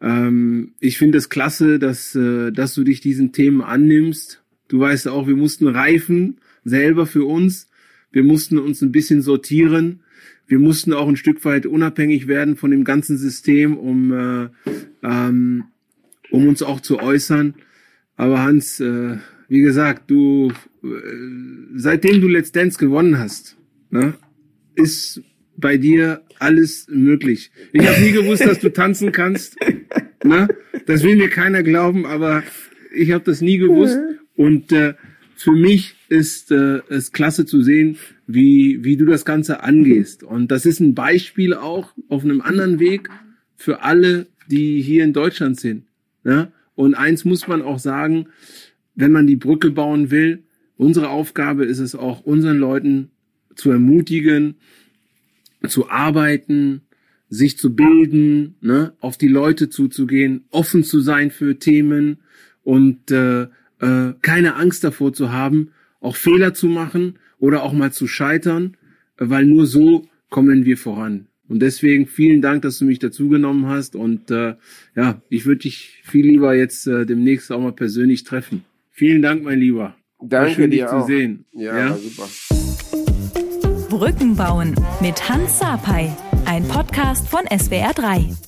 [0.02, 4.44] ähm, ich finde es klasse, dass, äh, dass du dich diesen Themen annimmst.
[4.68, 7.70] Du weißt auch, wir mussten reifen selber für uns.
[8.12, 10.02] Wir mussten uns ein bisschen sortieren
[10.48, 14.50] wir mussten auch ein Stück weit unabhängig werden von dem ganzen System, um, äh,
[15.04, 15.66] ähm,
[16.32, 17.56] um uns auch zu äußern.
[18.16, 20.52] Aber Hans, äh, wie gesagt, du,
[20.84, 20.88] äh,
[21.76, 23.58] seitdem du Let's Dance gewonnen hast,
[23.90, 24.14] ne,
[24.76, 25.22] ist
[25.58, 27.52] bei dir alles möglich.
[27.74, 29.58] Ich habe nie gewusst, dass du tanzen kannst.
[30.24, 30.48] Ne?
[30.86, 32.44] Das will mir keiner glauben, aber
[32.94, 33.98] ich habe das nie gewusst.
[34.36, 34.94] Und äh,
[35.36, 40.24] für mich ist äh, es klasse zu sehen, wie, wie du das Ganze angehst.
[40.24, 43.10] Und das ist ein Beispiel auch auf einem anderen Weg
[43.56, 45.86] für alle, die hier in Deutschland sind.
[46.24, 46.52] Ja?
[46.76, 48.28] Und eins muss man auch sagen,
[48.98, 50.44] wenn man die Brücke bauen will,
[50.76, 53.12] unsere Aufgabe ist es auch, unseren Leuten
[53.56, 54.56] zu ermutigen,
[55.68, 56.82] zu arbeiten,
[57.30, 62.18] sich zu bilden, ne, auf die Leute zuzugehen, offen zu sein für Themen
[62.64, 63.44] und äh,
[63.80, 65.70] äh, keine Angst davor zu haben,
[66.00, 68.78] auch Fehler zu machen oder auch mal zu scheitern,
[69.18, 71.28] weil nur so kommen wir voran.
[71.48, 73.96] Und deswegen vielen Dank, dass du mich dazugenommen hast.
[73.96, 74.56] Und äh,
[74.96, 78.64] ja, ich würde dich viel lieber jetzt äh, demnächst auch mal persönlich treffen.
[78.98, 79.96] Vielen Dank, mein Lieber.
[80.20, 81.02] Danke schön, dir dich auch.
[81.02, 81.46] zu sehen.
[81.54, 81.96] Ja, ja?
[81.96, 82.28] super.
[83.90, 86.12] Brücken bauen mit Hans Sapai,
[86.46, 88.47] ein Podcast von SWR 3.